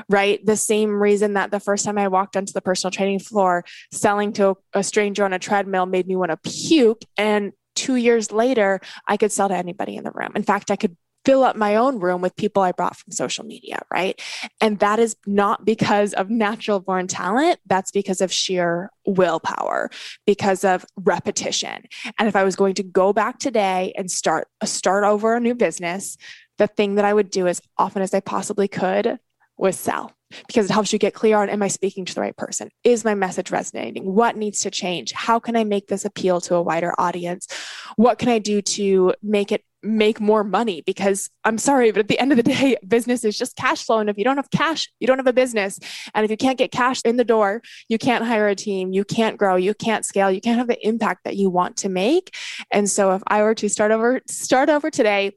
right? 0.10 0.46
The 0.46 0.56
same 0.56 1.02
reason 1.02 1.34
that 1.34 1.52
the 1.52 1.60
first 1.60 1.86
time 1.86 1.98
I 1.98 2.08
walked 2.08 2.38
onto 2.38 2.54
the 2.54 2.62
personal 2.62 2.92
training 2.92 3.20
floor 3.20 3.66
selling 3.92 4.34
to 4.34 4.58
a 4.74 4.84
stranger 4.84 5.26
on 5.26 5.34
a 5.34 5.40
treadmill 5.40 5.86
made 5.86 6.08
me 6.08 6.16
want 6.16 6.32
to 6.32 6.38
puke. 6.38 7.02
And 7.18 7.52
two 7.76 7.96
years 7.96 8.32
later, 8.32 8.80
I 9.08 9.18
could 9.18 9.32
sell 9.32 9.50
to 9.50 9.56
anybody 9.56 9.96
in 9.96 10.04
the 10.04 10.12
room. 10.12 10.32
In 10.36 10.44
fact, 10.44 10.72
I 10.72 10.76
could 10.76 10.96
fill 11.26 11.44
up 11.44 11.56
my 11.56 11.76
own 11.76 12.00
room 12.00 12.22
with 12.22 12.36
people 12.36 12.62
I 12.62 12.72
brought 12.72 12.96
from 12.96 13.12
social 13.12 13.44
media, 13.44 13.82
right? 13.92 14.22
And 14.62 14.80
that 14.80 15.00
is 15.00 15.16
not 15.26 15.66
because 15.66 16.14
of 16.14 16.30
natural 16.30 16.80
born 16.80 17.08
talent. 17.08 17.60
That's 17.66 17.92
because 17.92 18.22
of 18.22 18.32
sheer 18.32 18.92
willpower, 19.06 19.90
because 20.26 20.64
of 20.64 20.86
repetition. 20.98 21.84
And 22.20 22.28
if 22.28 22.36
I 22.36 22.44
was 22.44 22.56
going 22.56 22.76
to 22.76 22.84
go 22.84 23.12
back 23.12 23.40
today 23.40 23.94
and 23.98 24.10
start 24.10 24.48
start 24.64 25.04
over 25.04 25.36
a 25.36 25.40
new 25.40 25.56
business, 25.56 26.18
the 26.58 26.68
thing 26.68 26.96
that 26.96 27.06
I 27.06 27.14
would 27.14 27.30
do 27.30 27.48
as 27.48 27.62
often 27.78 28.02
as 28.02 28.14
I 28.14 28.20
possibly 28.20 28.68
could 28.68 29.20
was 29.58 29.78
sell 29.78 30.12
because 30.48 30.70
it 30.70 30.74
helps 30.74 30.92
you 30.92 31.00
get 31.00 31.14
clear 31.14 31.38
on 31.38 31.50
am 31.50 31.62
I 31.62 31.68
speaking 31.68 32.06
to 32.06 32.16
the 32.16 32.22
right 32.22 32.36
person? 32.36 32.70
Is 32.84 33.06
my 33.06 33.16
message 33.16 33.52
resonating? 33.52 34.14
What 34.14 34.36
needs 34.36 34.60
to 34.62 34.72
change? 34.72 35.14
How 35.14 35.40
can 35.40 35.56
I 35.56 35.64
make 35.64 35.88
this 35.88 36.06
appeal 36.06 36.42
to 36.42 36.56
a 36.56 36.62
wider 36.62 36.94
audience? 36.98 37.48
What 37.96 38.20
can 38.20 38.30
I 38.30 38.40
do 38.40 38.62
to 38.62 39.14
make 39.22 39.52
it 39.52 39.64
make 39.86 40.20
more 40.20 40.44
money? 40.44 40.82
Because 40.86 41.30
I'm 41.44 41.58
sorry, 41.58 41.92
but 41.92 42.00
at 42.00 42.08
the 42.08 42.20
end 42.20 42.32
of 42.32 42.38
the 42.38 42.44
day, 42.44 42.78
business 42.88 43.24
is 43.24 43.38
just 43.38 43.56
cash 43.56 43.86
flow. 43.86 44.00
And 44.00 44.10
if 44.10 44.18
you 44.18 44.24
don't 44.24 44.38
have 44.38 44.50
cash, 44.52 44.92
you 45.00 45.08
don't 45.08 45.18
have 45.18 45.28
a 45.28 45.34
business. 45.34 45.80
And 46.14 46.26
if 46.26 46.32
you 46.32 46.38
can't 46.38 46.58
get 46.58 46.72
cash 46.72 47.02
in 47.06 47.18
the 47.18 47.24
door, 47.24 47.62
you 47.88 47.98
can't 47.98 48.26
hire 48.26 48.48
a 48.48 48.56
team, 48.56 48.92
you 48.92 49.06
can't 49.06 49.38
grow, 49.38 49.56
you 49.56 49.74
can't 49.74 50.06
scale, 50.06 50.32
you 50.32 50.42
can't 50.42 50.58
have 50.58 50.68
the 50.68 50.86
impact 50.86 51.24
that 51.24 51.36
you 51.36 51.50
want 51.50 51.78
to 51.78 51.90
make. 51.90 52.36
And 52.72 52.90
so 52.90 53.14
if 53.14 53.24
I 53.28 53.44
were 53.44 53.56
to 53.56 53.70
start 53.70 53.92
over, 53.92 54.22
start 54.28 54.70
over 54.70 54.90
today, 54.90 55.34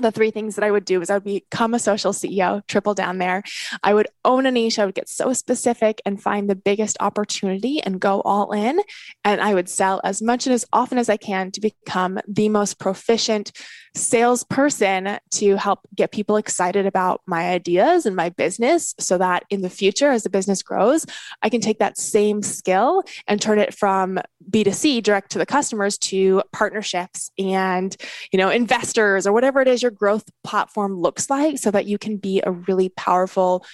the 0.00 0.10
three 0.10 0.30
things 0.30 0.54
that 0.54 0.64
I 0.64 0.70
would 0.70 0.84
do 0.84 1.00
is 1.00 1.10
I 1.10 1.14
would 1.14 1.24
become 1.24 1.74
a 1.74 1.78
social 1.78 2.12
CEO, 2.12 2.66
triple 2.66 2.94
down 2.94 3.18
there. 3.18 3.42
I 3.82 3.94
would 3.94 4.08
own 4.24 4.46
a 4.46 4.50
niche. 4.50 4.78
I 4.78 4.86
would 4.86 4.94
get 4.94 5.08
so 5.08 5.32
specific 5.32 6.00
and 6.04 6.22
find 6.22 6.48
the 6.48 6.54
biggest 6.54 6.96
opportunity 7.00 7.82
and 7.82 8.00
go 8.00 8.20
all 8.22 8.52
in. 8.52 8.80
And 9.24 9.40
I 9.40 9.54
would 9.54 9.68
sell 9.68 10.00
as 10.04 10.22
much 10.22 10.46
and 10.46 10.54
as 10.54 10.64
often 10.72 10.98
as 10.98 11.08
I 11.08 11.16
can 11.16 11.50
to 11.52 11.60
become 11.60 12.20
the 12.26 12.48
most 12.48 12.78
proficient 12.78 13.52
salesperson 13.94 15.18
to 15.32 15.56
help 15.56 15.80
get 15.94 16.12
people 16.12 16.36
excited 16.36 16.86
about 16.86 17.20
my 17.26 17.50
ideas 17.50 18.06
and 18.06 18.14
my 18.14 18.28
business 18.28 18.94
so 18.98 19.18
that 19.18 19.44
in 19.50 19.62
the 19.62 19.70
future, 19.70 20.10
as 20.10 20.22
the 20.22 20.30
business 20.30 20.62
grows, 20.62 21.04
I 21.42 21.48
can 21.48 21.60
take 21.60 21.78
that 21.78 21.98
same 21.98 22.42
skill 22.42 23.02
and 23.26 23.40
turn 23.40 23.58
it 23.58 23.74
from 23.74 24.18
B2C 24.50 25.02
direct 25.02 25.30
to 25.32 25.38
the 25.38 25.46
customers 25.46 25.98
to 25.98 26.42
partnerships 26.52 27.30
and, 27.38 27.96
you 28.32 28.38
know, 28.38 28.50
investors 28.50 29.26
or 29.26 29.32
whatever 29.32 29.60
it 29.60 29.68
is 29.68 29.82
your 29.88 29.96
growth 29.96 30.28
platform 30.44 30.94
looks 30.94 31.30
like 31.30 31.58
so 31.58 31.70
that 31.70 31.86
you 31.86 31.96
can 31.96 32.18
be 32.18 32.42
a 32.44 32.50
really 32.50 32.90
powerful 32.90 33.64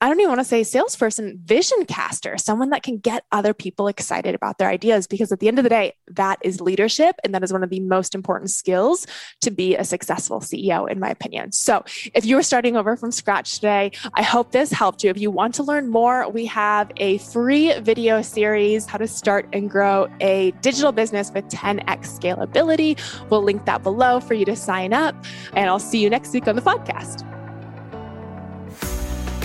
I 0.00 0.08
don't 0.08 0.20
even 0.20 0.28
want 0.28 0.40
to 0.40 0.44
say 0.44 0.62
salesperson, 0.62 1.40
vision 1.44 1.84
caster, 1.84 2.38
someone 2.38 2.70
that 2.70 2.84
can 2.84 2.98
get 2.98 3.24
other 3.32 3.52
people 3.52 3.88
excited 3.88 4.32
about 4.32 4.58
their 4.58 4.68
ideas. 4.68 5.08
Because 5.08 5.32
at 5.32 5.40
the 5.40 5.48
end 5.48 5.58
of 5.58 5.64
the 5.64 5.68
day, 5.68 5.94
that 6.12 6.38
is 6.42 6.60
leadership. 6.60 7.16
And 7.24 7.34
that 7.34 7.42
is 7.42 7.52
one 7.52 7.64
of 7.64 7.70
the 7.70 7.80
most 7.80 8.14
important 8.14 8.50
skills 8.50 9.06
to 9.40 9.50
be 9.50 9.74
a 9.74 9.84
successful 9.84 10.38
CEO, 10.38 10.88
in 10.88 11.00
my 11.00 11.10
opinion. 11.10 11.50
So 11.50 11.84
if 12.14 12.24
you 12.24 12.38
are 12.38 12.44
starting 12.44 12.76
over 12.76 12.96
from 12.96 13.10
scratch 13.10 13.56
today, 13.56 13.90
I 14.14 14.22
hope 14.22 14.52
this 14.52 14.70
helped 14.70 15.02
you. 15.02 15.10
If 15.10 15.18
you 15.18 15.32
want 15.32 15.54
to 15.56 15.64
learn 15.64 15.88
more, 15.88 16.30
we 16.30 16.46
have 16.46 16.92
a 16.98 17.18
free 17.18 17.76
video 17.80 18.22
series, 18.22 18.86
How 18.86 18.98
to 18.98 19.08
Start 19.08 19.48
and 19.52 19.68
Grow 19.68 20.06
a 20.20 20.52
Digital 20.60 20.92
Business 20.92 21.32
with 21.32 21.44
10x 21.48 22.20
Scalability. 22.20 22.98
We'll 23.30 23.42
link 23.42 23.64
that 23.64 23.82
below 23.82 24.20
for 24.20 24.34
you 24.34 24.44
to 24.44 24.54
sign 24.54 24.92
up. 24.92 25.16
And 25.54 25.68
I'll 25.68 25.80
see 25.80 26.00
you 26.00 26.08
next 26.08 26.32
week 26.32 26.46
on 26.46 26.54
the 26.54 26.62
podcast. 26.62 27.37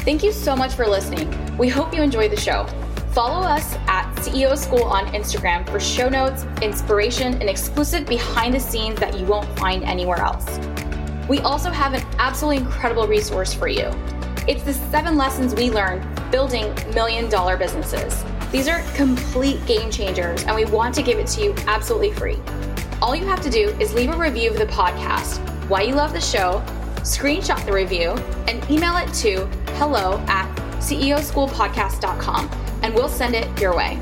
Thank 0.04 0.22
you 0.22 0.34
so 0.34 0.54
much 0.54 0.74
for 0.74 0.86
listening. 0.86 1.58
We 1.58 1.70
hope 1.70 1.94
you 1.94 2.02
enjoy 2.02 2.28
the 2.28 2.36
show. 2.36 2.66
Follow 3.14 3.48
us 3.48 3.76
at 3.88 4.14
CEO 4.16 4.58
School 4.58 4.84
on 4.84 5.06
Instagram 5.14 5.66
for 5.70 5.80
show 5.80 6.10
notes, 6.10 6.44
inspiration, 6.62 7.36
and 7.36 7.44
exclusive 7.44 8.06
behind 8.06 8.54
the 8.54 8.60
scenes 8.60 9.00
that 9.00 9.18
you 9.18 9.26
won't 9.26 9.48
find 9.58 9.82
anywhere 9.86 10.18
else. 10.18 10.60
We 11.30 11.40
also 11.40 11.72
have 11.72 11.94
an 11.94 12.06
absolutely 12.20 12.58
incredible 12.66 13.08
resource 13.08 13.54
for 13.54 13.70
you. 13.70 13.90
It's 14.46 14.64
the 14.64 14.74
seven 14.74 15.16
lessons 15.16 15.56
we 15.56 15.72
learned 15.72 16.06
building 16.32 16.76
million 16.94 17.30
dollar 17.30 17.56
businesses. 17.56 18.26
These 18.52 18.68
are 18.68 18.84
complete 18.96 19.66
game 19.66 19.90
changers, 19.90 20.44
and 20.44 20.54
we 20.54 20.66
want 20.66 20.94
to 20.96 21.02
give 21.02 21.18
it 21.18 21.28
to 21.28 21.42
you 21.42 21.56
absolutely 21.66 22.12
free. 22.12 22.38
All 23.02 23.16
you 23.16 23.26
have 23.26 23.42
to 23.42 23.50
do 23.50 23.70
is 23.80 23.94
leave 23.94 24.10
a 24.10 24.18
review 24.18 24.52
of 24.52 24.58
the 24.58 24.66
podcast, 24.66 25.38
why 25.70 25.84
you 25.84 25.96
love 25.96 26.12
the 26.12 26.20
show, 26.20 26.62
screenshot 27.04 27.66
the 27.66 27.72
review, 27.72 28.10
and 28.50 28.70
email 28.70 28.98
it 28.98 29.14
to 29.14 29.48
hello 29.76 30.20
at 30.28 30.48
ceoschoolpodcast.com, 30.80 32.50
and 32.84 32.94
we'll 32.94 33.10
send 33.10 33.36
it 33.36 33.60
your 33.60 33.76
way. 33.76 34.00